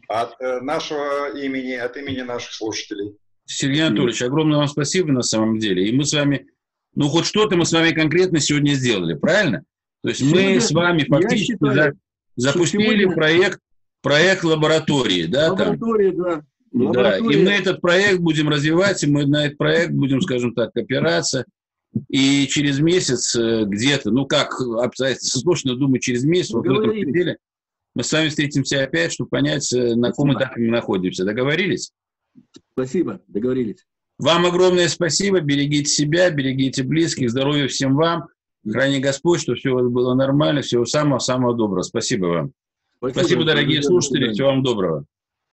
от 0.07 0.39
э, 0.39 0.59
нашего 0.61 1.35
имени, 1.35 1.73
от 1.73 1.97
имени 1.97 2.21
наших 2.21 2.53
слушателей. 2.53 3.15
Сергей 3.45 3.87
Анатольевич, 3.87 4.21
огромное 4.21 4.59
вам 4.59 4.67
спасибо 4.67 5.11
на 5.11 5.23
самом 5.23 5.57
деле. 5.57 5.87
И 5.87 5.91
мы 5.91 6.05
с 6.05 6.13
вами, 6.13 6.47
ну 6.93 7.07
хоть 7.07 7.25
что-то 7.25 7.55
мы 7.55 7.65
с 7.65 7.73
вами 7.73 7.91
конкретно 7.91 8.39
сегодня 8.39 8.73
сделали, 8.73 9.15
правильно? 9.15 9.63
То 10.03 10.09
есть 10.09 10.21
сегодня, 10.21 10.55
мы 10.55 10.61
с 10.61 10.71
вами 10.71 11.05
фактически 11.09 11.53
считаю, 11.53 11.99
запустили 12.35 12.83
сегодня... 12.83 13.15
проект, 13.15 13.59
проект 14.03 14.43
лаборатории, 14.43 15.25
да? 15.25 15.51
Лаборатория, 15.51 16.11
там. 16.11 16.23
да. 16.23 16.41
Лаборатория. 16.73 17.33
Да, 17.33 17.33
и 17.33 17.43
мы 17.43 17.51
этот 17.51 17.81
проект 17.81 18.19
будем 18.19 18.49
развивать, 18.49 19.03
и 19.03 19.07
мы 19.07 19.25
на 19.25 19.47
этот 19.47 19.57
проект 19.57 19.91
будем, 19.91 20.21
скажем 20.21 20.53
так, 20.53 20.69
опираться. 20.75 21.45
И 22.09 22.47
через 22.47 22.79
месяц 22.79 23.35
э, 23.35 23.65
где-то, 23.65 24.11
ну 24.11 24.25
как 24.25 24.59
обстоятельства 24.61 25.39
сложно 25.39 25.75
думать, 25.75 26.01
через 26.01 26.23
месяц, 26.23 26.51
вот 26.51 26.65
в 26.65 26.71
этом 26.71 26.95
неделе, 26.95 27.37
мы 27.93 28.03
с 28.03 28.11
вами 28.11 28.29
встретимся 28.29 28.83
опять, 28.83 29.11
чтобы 29.11 29.29
понять, 29.29 29.71
э, 29.73 29.95
на 29.95 30.09
каком 30.09 30.33
этапе 30.33 30.61
мы 30.61 30.71
находимся. 30.71 31.25
Договорились? 31.25 31.91
Спасибо, 32.73 33.21
договорились. 33.27 33.85
Вам 34.17 34.45
огромное 34.45 34.87
спасибо, 34.87 35.41
берегите 35.41 35.89
себя, 35.89 36.29
берегите 36.29 36.83
близких, 36.83 37.29
здоровья 37.29 37.67
всем 37.67 37.95
вам. 37.95 38.27
Храни 38.69 38.99
Господь, 38.99 39.41
чтобы 39.41 39.57
все 39.57 39.71
у 39.71 39.75
вас 39.75 39.87
было 39.87 40.13
нормально. 40.13 40.61
Всего 40.61 40.85
самого-самого 40.85 41.55
доброго. 41.55 41.81
Спасибо 41.81 42.25
вам. 42.27 42.51
Спасибо, 42.97 43.19
Спасибо 43.19 43.43
дорогие 43.45 43.81
слушатели. 43.81 44.31
Всего 44.31 44.49
вам 44.49 44.63
доброго. 44.63 45.05